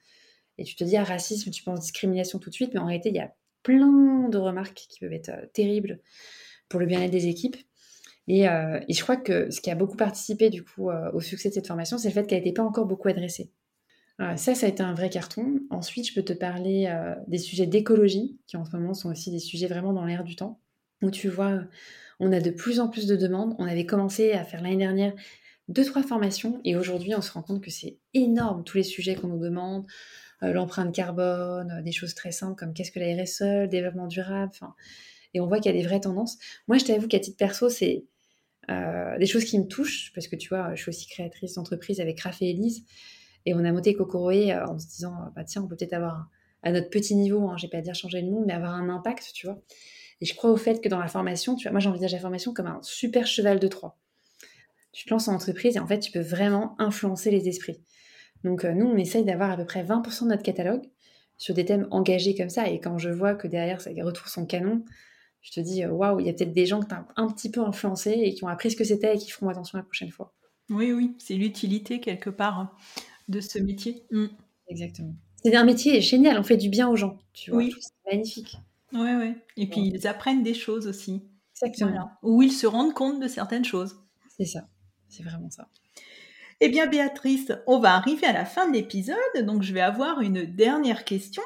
Et 0.59 0.65
tu 0.65 0.77
te 0.77 0.85
dis, 0.85 0.97
ah, 0.97 1.05
racisme, 1.05 1.51
tu 1.51 1.63
penses 1.63 1.81
discrimination 1.81 2.39
tout 2.39 2.51
de 2.51 2.55
suite. 2.55 2.75
Mais 2.75 2.81
en 2.81 2.87
réalité, 2.87 3.09
il 3.09 3.15
y 3.15 3.21
a 3.21 3.33
plein 3.63 4.29
de 4.29 4.37
remarques 4.37 4.87
qui 4.89 5.01
peuvent 5.01 5.15
être 5.15 5.31
euh, 5.31 5.47
terribles 5.55 6.01
pour 6.69 6.79
le 6.79 6.87
bien-être 6.87 7.11
des 7.11 7.29
équipes. 7.29 7.57
Euh, 8.29 8.81
et, 8.87 8.93
je 8.93 9.03
crois 9.03 9.17
que 9.17 9.51
ce 9.51 9.61
qui 9.61 9.71
a 9.71 9.75
beaucoup 9.75 9.97
participé 9.97 10.51
du 10.51 10.65
coup 10.65 10.91
au 10.91 11.21
succès 11.21 11.49
de 11.49 11.55
cette 11.55 11.69
formation, 11.69 11.97
c'est 11.97 12.09
le 12.09 12.15
fait 12.15 12.27
qu'elle 12.27 12.43
n'était 12.43 12.53
pas 12.53 12.65
encore 12.65 12.85
beaucoup 12.85 13.09
adressée. 13.09 13.53
Ça, 14.19 14.55
ça 14.55 14.67
a 14.67 14.69
été 14.69 14.83
un 14.83 14.95
vrai 14.95 15.11
carton. 15.11 15.61
Ensuite, 15.71 16.09
je 16.09 16.15
peux 16.15 16.23
te 16.23 16.33
parler 16.33 16.91
des 17.29 17.39
sujets 17.39 17.67
d'écologie, 17.67 18.39
qui 18.47 18.57
en 18.57 18.65
ce 18.65 18.75
moment 18.75 18.95
sont 18.95 19.11
aussi 19.11 19.31
des 19.31 19.39
sujets 19.39 19.67
vraiment 19.67 19.93
dans 19.93 20.05
l'air 20.05 20.25
du 20.25 20.37
temps, 20.37 20.61
où 21.03 21.11
tu 21.11 21.29
vois, 21.29 21.61
on 22.19 22.33
a 22.33 22.41
de 22.41 22.51
plus 22.51 22.81
en 22.81 22.89
plus 22.89 23.07
de 23.07 23.15
demandes. 23.15 23.55
On 23.59 23.67
avait 23.67 23.85
commencé 23.85 24.33
à 24.33 24.45
faire 24.45 24.63
l'année 24.63 24.77
dernière 24.77 25.13
deux, 25.69 25.85
trois 25.85 26.03
formations. 26.03 26.61
Et 26.65 26.77
aujourd'hui, 26.77 27.15
on 27.15 27.21
se 27.21 27.33
rend 27.33 27.43
compte 27.43 27.63
que 27.63 27.71
c'est 27.71 27.99
énorme, 28.15 28.65
tous 28.65 28.77
les 28.77 28.85
sujets 28.85 29.15
qu'on 29.15 29.29
nous 29.29 29.41
demande. 29.41 29.85
Euh, 30.43 30.53
l'empreinte 30.53 30.95
carbone, 30.95 31.71
euh, 31.71 31.83
des 31.83 31.93
choses 31.93 32.15
très 32.15 32.31
simples 32.31 32.57
comme 32.57 32.75
qu'est-ce 32.75 32.93
que 32.93 32.99
la 32.99 33.23
RSE, 33.23 33.63
le 33.63 33.69
développement 33.69 34.07
durable. 34.07 34.53
Et 35.33 35.41
on 35.41 35.47
voit 35.47 35.61
qu'il 35.61 35.75
y 35.75 35.75
a 35.75 35.81
des 35.81 35.87
vraies 35.87 36.01
tendances. 36.01 36.37
Moi, 36.69 36.77
je 36.77 36.85
t'avoue 36.85 37.09
qu'à 37.09 37.21
titre 37.21 37.39
perso, 37.39 37.71
c'est 37.71 38.05
euh, 38.71 39.17
des 39.19 39.27
choses 39.27 39.45
qui 39.45 39.59
me 39.59 39.67
touchent, 39.67 40.13
parce 40.15 40.29
que 40.29 40.37
tu 40.37 40.49
vois, 40.49 40.75
je 40.75 40.83
suis 40.83 40.91
aussi 40.91 41.07
créatrice 41.07 41.55
d'entreprise 41.55 42.01
avec 42.01 42.21
Raph 42.21 42.43
et 42.43 42.51
Elise. 42.51 42.85
Et 43.47 43.55
on 43.55 43.65
a 43.65 43.73
monté 43.73 43.95
Cocoroé 43.95 44.55
en 44.55 44.79
se 44.79 44.87
disant, 44.87 45.15
bah 45.35 45.45
tiens, 45.45 45.63
on 45.63 45.69
peut 45.69 45.77
peut-être 45.77 45.95
avoir, 45.95 46.29
à 46.63 46.73
notre 46.73 46.91
petit 46.91 47.15
niveau, 47.15 47.49
hein, 47.49 47.57
j'ai 47.57 47.69
pas 47.69 47.79
à 47.79 47.81
dire 47.81 47.95
changer 47.95 48.21
le 48.21 48.31
monde, 48.31 48.45
mais 48.47 48.53
avoir 48.53 48.75
un 48.75 48.89
impact, 48.89 49.31
tu 49.35 49.47
vois. 49.47 49.59
Et 50.21 50.27
je 50.27 50.35
crois 50.35 50.51
au 50.51 50.57
fait 50.57 50.81
que 50.81 50.89
dans 50.89 50.99
la 50.99 51.09
formation, 51.09 51.55
tu 51.55 51.65
vois, 51.65 51.73
moi 51.73 51.81
j'envisage 51.81 52.13
la 52.13 52.19
formation 52.19 52.53
comme 52.53 52.67
un 52.67 52.81
super 52.83 53.27
cheval 53.27 53.61
de 53.61 53.69
Troie 53.69 53.99
tu 54.97 55.05
te 55.05 55.11
lances 55.11 55.29
en 55.29 55.35
entreprise 55.35 55.77
et 55.77 55.79
en 55.79 55.87
fait, 55.87 55.99
tu 55.99 56.11
peux 56.11 56.21
vraiment 56.21 56.75
influencer 56.79 57.31
les 57.31 57.49
esprits. 57.49 57.83
Donc, 58.45 58.65
euh, 58.65 58.73
nous, 58.73 58.87
on 58.87 58.97
essaye 58.97 59.25
d'avoir 59.25 59.51
à 59.51 59.57
peu 59.59 59.67
près 59.67 59.85
20% 59.85 60.25
de 60.25 60.29
notre 60.31 60.43
catalogue 60.43 60.87
sur 61.37 61.55
des 61.55 61.67
thèmes 61.67 61.87
engagés 61.91 62.35
comme 62.35 62.49
ça. 62.49 62.71
Et 62.71 62.81
quand 62.81 62.97
je 62.97 63.11
vois 63.11 63.35
que 63.35 63.47
derrière, 63.47 63.83
ça 63.83 63.91
retrouve 64.03 64.31
son 64.31 64.47
canon, 64.47 64.87
je 65.43 65.53
te 65.53 65.61
dis, 65.61 65.85
euh, 65.85 65.91
waouh, 65.91 66.19
il 66.21 66.27
y 66.27 66.31
a 66.31 66.33
peut-être 66.33 66.55
des 66.55 66.65
gens 66.65 66.81
que 66.81 66.87
tu 66.87 66.95
as 66.95 67.07
un 67.17 67.27
petit 67.27 67.51
peu 67.51 67.61
influencé 67.61 68.13
et 68.13 68.33
qui 68.33 68.43
ont 68.45 68.49
appris 68.49 68.71
ce 68.71 68.77
que 68.77 68.85
c'était 68.85 69.15
et 69.15 69.19
qui 69.19 69.31
feront 69.31 69.51
attention 69.51 69.77
la 69.77 69.85
prochaine 69.85 70.11
fois. 70.11 70.33
Oui, 70.71 70.93
oui, 70.93 71.15
c'est 71.19 71.35
l'utilité 71.35 72.01
quelque 72.01 72.31
part 72.31 72.59
hein, 72.59 72.71
de 73.29 73.41
ce 73.41 73.59
métier. 73.59 74.05
Mm. 74.11 74.27
Exactement. 74.69 75.15
C'est 75.43 75.55
un 75.55 75.65
métier 75.65 76.01
génial, 76.01 76.39
on 76.39 76.43
fait 76.43 76.57
du 76.57 76.69
bien 76.69 76.89
aux 76.89 76.97
gens, 76.97 77.19
tu 77.33 77.51
vois. 77.51 77.59
Oui. 77.59 77.75
C'est 77.79 78.11
magnifique. 78.11 78.59
Ouais, 78.93 79.15
ouais. 79.17 79.37
Et 79.57 79.69
puis 79.69 79.93
ils 79.95 80.07
apprennent 80.07 80.43
des 80.43 80.55
choses 80.55 80.87
aussi. 80.87 81.23
Exactement. 81.55 81.91
Voilà. 81.91 82.19
Ou 82.23 82.43
ils 82.43 82.53
se 82.53 82.67
rendent 82.67 82.95
compte 82.95 83.21
de 83.21 83.29
certaines 83.29 83.65
choses. 83.65 83.97
C'est 84.37 84.47
ça. 84.47 84.69
C'est 85.09 85.23
vraiment 85.23 85.51
ça. 85.51 85.69
Eh 86.61 86.69
bien, 86.69 86.87
Béatrice, 86.87 87.53
on 87.67 87.79
va 87.79 87.95
arriver 87.95 88.27
à 88.27 88.33
la 88.33 88.47
fin 88.47 88.67
de 88.69 88.73
l'épisode, 88.73 89.17
donc 89.45 89.63
je 89.63 89.75
vais 89.75 89.81
avoir 89.81 90.21
une 90.21 90.45
dernière 90.45 91.05
question. 91.05 91.43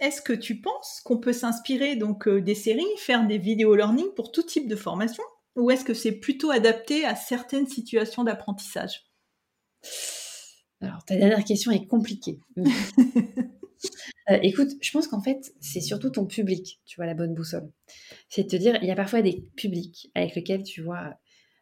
Est-ce 0.00 0.20
que 0.20 0.32
tu 0.32 0.60
penses 0.60 1.00
qu'on 1.04 1.18
peut 1.18 1.32
s'inspirer 1.32 1.96
donc 1.96 2.28
euh, 2.28 2.42
des 2.42 2.54
séries, 2.54 2.84
faire 2.98 3.26
des 3.26 3.38
vidéos 3.38 3.74
learning 3.74 4.12
pour 4.14 4.32
tout 4.32 4.42
type 4.42 4.68
de 4.68 4.76
formation, 4.76 5.22
ou 5.56 5.70
est-ce 5.70 5.84
que 5.84 5.94
c'est 5.94 6.12
plutôt 6.12 6.50
adapté 6.50 7.04
à 7.04 7.14
certaines 7.14 7.66
situations 7.66 8.24
d'apprentissage? 8.24 9.06
Alors, 10.84 11.04
ta 11.04 11.16
dernière 11.16 11.44
question 11.44 11.70
est 11.70 11.86
compliquée. 11.86 12.38
Euh, 14.30 14.38
écoute, 14.42 14.70
je 14.80 14.90
pense 14.90 15.06
qu'en 15.06 15.20
fait, 15.20 15.52
c'est 15.60 15.82
surtout 15.82 16.08
ton 16.08 16.24
public, 16.24 16.80
tu 16.86 16.96
vois, 16.96 17.04
la 17.04 17.12
bonne 17.12 17.34
boussole. 17.34 17.70
C'est 18.30 18.44
de 18.44 18.48
te 18.48 18.56
dire, 18.56 18.78
il 18.80 18.88
y 18.88 18.90
a 18.90 18.96
parfois 18.96 19.20
des 19.20 19.44
publics 19.54 20.10
avec 20.14 20.34
lesquels, 20.34 20.62
tu 20.62 20.80
vois, 20.80 21.18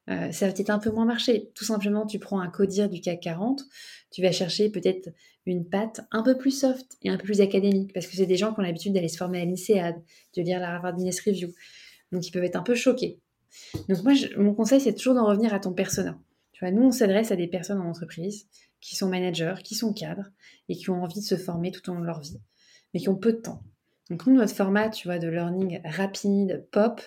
euh, 0.08 0.30
ça 0.30 0.46
va 0.46 0.52
peut-être 0.52 0.70
un 0.70 0.78
peu 0.78 0.90
moins 0.90 1.04
marcher. 1.04 1.50
Tout 1.56 1.64
simplement, 1.64 2.06
tu 2.06 2.20
prends 2.20 2.38
un 2.38 2.48
codir 2.48 2.88
du 2.88 3.00
CAC 3.00 3.18
40, 3.18 3.64
tu 4.12 4.22
vas 4.22 4.30
chercher 4.30 4.70
peut-être 4.70 5.08
une 5.44 5.68
patte 5.68 6.02
un 6.12 6.22
peu 6.22 6.38
plus 6.38 6.52
soft 6.52 6.86
et 7.02 7.10
un 7.10 7.16
peu 7.16 7.24
plus 7.24 7.40
académique, 7.40 7.92
parce 7.92 8.06
que 8.06 8.14
c'est 8.14 8.26
des 8.26 8.36
gens 8.36 8.54
qui 8.54 8.60
ont 8.60 8.62
l'habitude 8.62 8.92
d'aller 8.92 9.08
se 9.08 9.16
former 9.16 9.40
à 9.40 9.44
l'INSEAD, 9.44 9.96
de 10.36 10.42
lire 10.42 10.60
la 10.60 10.74
Harvard 10.74 10.94
Business 10.94 11.20
Review. 11.26 11.48
Donc, 12.12 12.24
ils 12.28 12.30
peuvent 12.30 12.44
être 12.44 12.54
un 12.54 12.62
peu 12.62 12.76
choqués. 12.76 13.18
Donc, 13.88 14.04
moi, 14.04 14.12
mon 14.36 14.54
conseil, 14.54 14.80
c'est 14.80 14.94
toujours 14.94 15.14
d'en 15.14 15.26
revenir 15.26 15.52
à 15.52 15.58
ton 15.58 15.72
persona. 15.72 16.16
Tu 16.52 16.64
vois, 16.64 16.70
nous, 16.70 16.84
on 16.84 16.92
s'adresse 16.92 17.32
à 17.32 17.36
des 17.36 17.48
personnes 17.48 17.80
en 17.80 17.88
entreprise 17.88 18.46
qui 18.82 18.96
sont 18.96 19.08
managers, 19.08 19.54
qui 19.64 19.74
sont 19.74 19.94
cadres 19.94 20.28
et 20.68 20.76
qui 20.76 20.90
ont 20.90 21.02
envie 21.02 21.20
de 21.20 21.24
se 21.24 21.36
former 21.36 21.70
tout 21.70 21.88
au 21.90 21.94
long 21.94 22.00
de 22.00 22.06
leur 22.06 22.20
vie 22.20 22.40
mais 22.92 23.00
qui 23.00 23.08
ont 23.08 23.16
peu 23.16 23.32
de 23.32 23.38
temps. 23.38 23.62
Donc 24.10 24.26
nous, 24.26 24.34
notre 24.34 24.54
format, 24.54 24.88
tu 24.90 25.08
vois, 25.08 25.18
de 25.18 25.28
learning 25.28 25.80
rapide, 25.84 26.66
pop, 26.70 27.00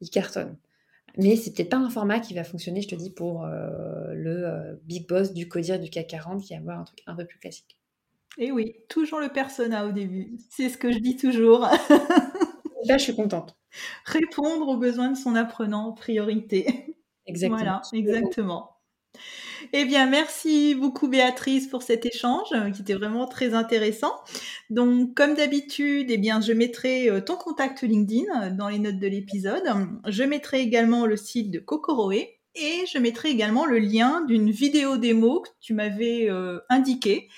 il 0.00 0.10
cartonne. 0.10 0.56
Mais 1.18 1.36
c'est 1.36 1.52
peut-être 1.52 1.70
pas 1.70 1.76
un 1.76 1.90
format 1.90 2.20
qui 2.20 2.34
va 2.34 2.44
fonctionner, 2.44 2.82
je 2.82 2.88
te 2.88 2.94
dis, 2.94 3.10
pour 3.10 3.44
euh, 3.44 4.14
le 4.14 4.46
euh, 4.46 4.74
big 4.84 5.08
boss 5.08 5.32
du 5.32 5.48
codir 5.48 5.78
du 5.78 5.90
CAC 5.90 6.06
40 6.06 6.42
qui 6.42 6.54
va 6.54 6.60
avoir 6.60 6.78
un 6.78 6.84
truc 6.84 7.02
un 7.06 7.16
peu 7.16 7.26
plus 7.26 7.38
classique. 7.38 7.76
Et 8.38 8.46
eh 8.46 8.52
oui, 8.52 8.76
toujours 8.88 9.18
le 9.18 9.28
persona 9.28 9.86
au 9.86 9.92
début. 9.92 10.38
C'est 10.50 10.68
ce 10.68 10.78
que 10.78 10.92
je 10.92 10.98
dis 10.98 11.16
toujours. 11.16 11.62
Là, 12.86 12.96
je 12.96 13.02
suis 13.02 13.14
contente. 13.14 13.56
Répondre 14.04 14.68
aux 14.68 14.76
besoins 14.76 15.10
de 15.10 15.16
son 15.16 15.34
apprenant 15.34 15.88
en 15.88 15.92
priorité. 15.92 16.96
Exactement. 17.26 17.58
Voilà, 17.58 17.82
exactement. 17.92 18.79
Eh 19.72 19.84
bien, 19.84 20.06
merci 20.06 20.74
beaucoup 20.74 21.08
Béatrice 21.08 21.66
pour 21.66 21.82
cet 21.82 22.06
échange 22.06 22.48
euh, 22.52 22.70
qui 22.70 22.82
était 22.82 22.94
vraiment 22.94 23.26
très 23.26 23.54
intéressant. 23.54 24.12
Donc, 24.70 25.14
comme 25.14 25.34
d'habitude, 25.34 26.06
eh 26.10 26.18
bien, 26.18 26.40
je 26.40 26.52
mettrai 26.52 27.08
euh, 27.08 27.20
ton 27.20 27.36
contact 27.36 27.82
LinkedIn 27.82 28.24
euh, 28.42 28.50
dans 28.50 28.68
les 28.68 28.78
notes 28.78 28.98
de 28.98 29.06
l'épisode. 29.06 29.62
Je 30.06 30.22
mettrai 30.24 30.60
également 30.60 31.06
le 31.06 31.16
site 31.16 31.50
de 31.50 31.58
Kokoroe 31.58 32.26
et 32.54 32.84
je 32.92 32.98
mettrai 32.98 33.30
également 33.30 33.66
le 33.66 33.78
lien 33.78 34.24
d'une 34.26 34.50
vidéo 34.50 34.96
démo 34.96 35.40
que 35.40 35.50
tu 35.60 35.72
m'avais 35.72 36.28
indiqué 36.68 37.28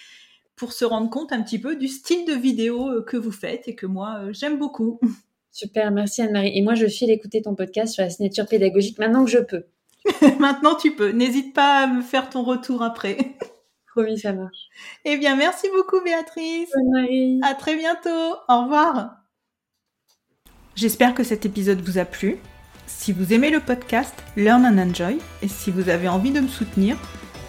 pour 0.56 0.72
se 0.72 0.86
rendre 0.86 1.10
compte 1.10 1.32
un 1.32 1.42
petit 1.42 1.58
peu 1.58 1.76
du 1.76 1.86
style 1.86 2.24
de 2.24 2.32
vidéo 2.32 3.02
que 3.06 3.18
vous 3.18 3.30
faites 3.30 3.68
et 3.68 3.74
que 3.74 3.84
moi, 3.84 4.32
j'aime 4.32 4.58
beaucoup. 4.58 5.00
Super, 5.50 5.90
merci 5.90 6.22
Anne-Marie. 6.22 6.56
Et 6.56 6.62
moi, 6.62 6.74
je 6.74 6.86
file 6.86 7.10
écouter 7.10 7.42
ton 7.42 7.54
podcast 7.54 7.92
sur 7.92 8.02
la 8.02 8.08
signature 8.08 8.46
pédagogique 8.46 8.98
maintenant 8.98 9.22
que 9.26 9.30
je 9.30 9.38
peux. 9.38 9.66
Maintenant, 10.38 10.74
tu 10.74 10.94
peux. 10.94 11.10
N'hésite 11.10 11.54
pas 11.54 11.84
à 11.84 11.86
me 11.86 12.02
faire 12.02 12.30
ton 12.30 12.42
retour 12.42 12.82
après. 12.82 13.36
Promis, 13.86 14.18
ça 14.18 14.32
marche. 14.32 14.68
Eh 15.04 15.18
bien, 15.18 15.36
merci 15.36 15.68
beaucoup, 15.74 16.00
Béatrice. 16.02 16.70
Marie. 16.92 17.40
À 17.42 17.54
très 17.54 17.76
bientôt. 17.76 18.36
Au 18.48 18.62
revoir. 18.62 19.16
J'espère 20.74 21.14
que 21.14 21.22
cet 21.22 21.44
épisode 21.44 21.82
vous 21.82 21.98
a 21.98 22.06
plu. 22.06 22.38
Si 22.86 23.12
vous 23.12 23.32
aimez 23.32 23.50
le 23.50 23.60
podcast 23.60 24.14
Learn 24.36 24.64
and 24.64 24.78
Enjoy 24.78 25.18
et 25.42 25.48
si 25.48 25.70
vous 25.70 25.90
avez 25.90 26.08
envie 26.08 26.30
de 26.30 26.40
me 26.40 26.48
soutenir, 26.48 26.96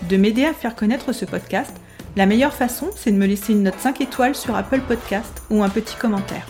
de 0.10 0.18
m'aider 0.18 0.46
à 0.46 0.54
faire 0.54 0.76
connaître 0.76 1.13
ce 1.13 1.24
podcast, 1.24 1.74
la 2.16 2.26
meilleure 2.26 2.54
façon, 2.54 2.89
c'est 2.96 3.12
de 3.12 3.18
me 3.18 3.26
laisser 3.26 3.54
une 3.54 3.63
note 3.63 3.80
5 3.80 4.02
étoiles 4.02 4.36
sur 4.36 4.56
Apple 4.56 4.82
Podcast 4.82 5.42
ou 5.50 5.63
un 5.63 5.70
petit 5.70 5.96
commentaire. 5.96 6.48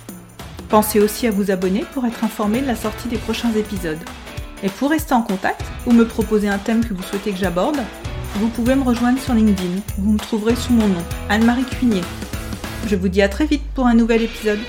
Pensez 0.69 0.99
aussi 0.99 1.27
à 1.27 1.31
vous 1.31 1.51
abonner 1.51 1.85
pour 1.93 2.05
être 2.05 2.23
informé 2.23 2.61
de 2.61 2.67
la 2.67 2.75
sortie 2.75 3.07
des 3.07 3.17
prochains 3.17 3.53
épisodes. 3.53 4.03
Et 4.63 4.69
pour 4.69 4.91
rester 4.91 5.13
en 5.13 5.21
contact 5.21 5.61
ou 5.85 5.91
me 5.91 6.07
proposer 6.07 6.47
un 6.47 6.57
thème 6.57 6.85
que 6.85 6.93
vous 6.93 7.03
souhaitez 7.03 7.31
que 7.31 7.37
j'aborde, 7.37 7.77
vous 8.35 8.47
pouvez 8.47 8.75
me 8.75 8.83
rejoindre 8.83 9.19
sur 9.19 9.33
LinkedIn. 9.33 9.81
Vous 9.97 10.13
me 10.13 10.17
trouverez 10.17 10.55
sous 10.55 10.73
mon 10.73 10.87
nom, 10.87 11.03
Anne-Marie 11.29 11.65
Cuinier. 11.65 12.01
Je 12.87 12.95
vous 12.95 13.09
dis 13.09 13.21
à 13.21 13.29
très 13.29 13.45
vite 13.45 13.63
pour 13.75 13.87
un 13.87 13.93
nouvel 13.93 14.21
épisode. 14.23 14.59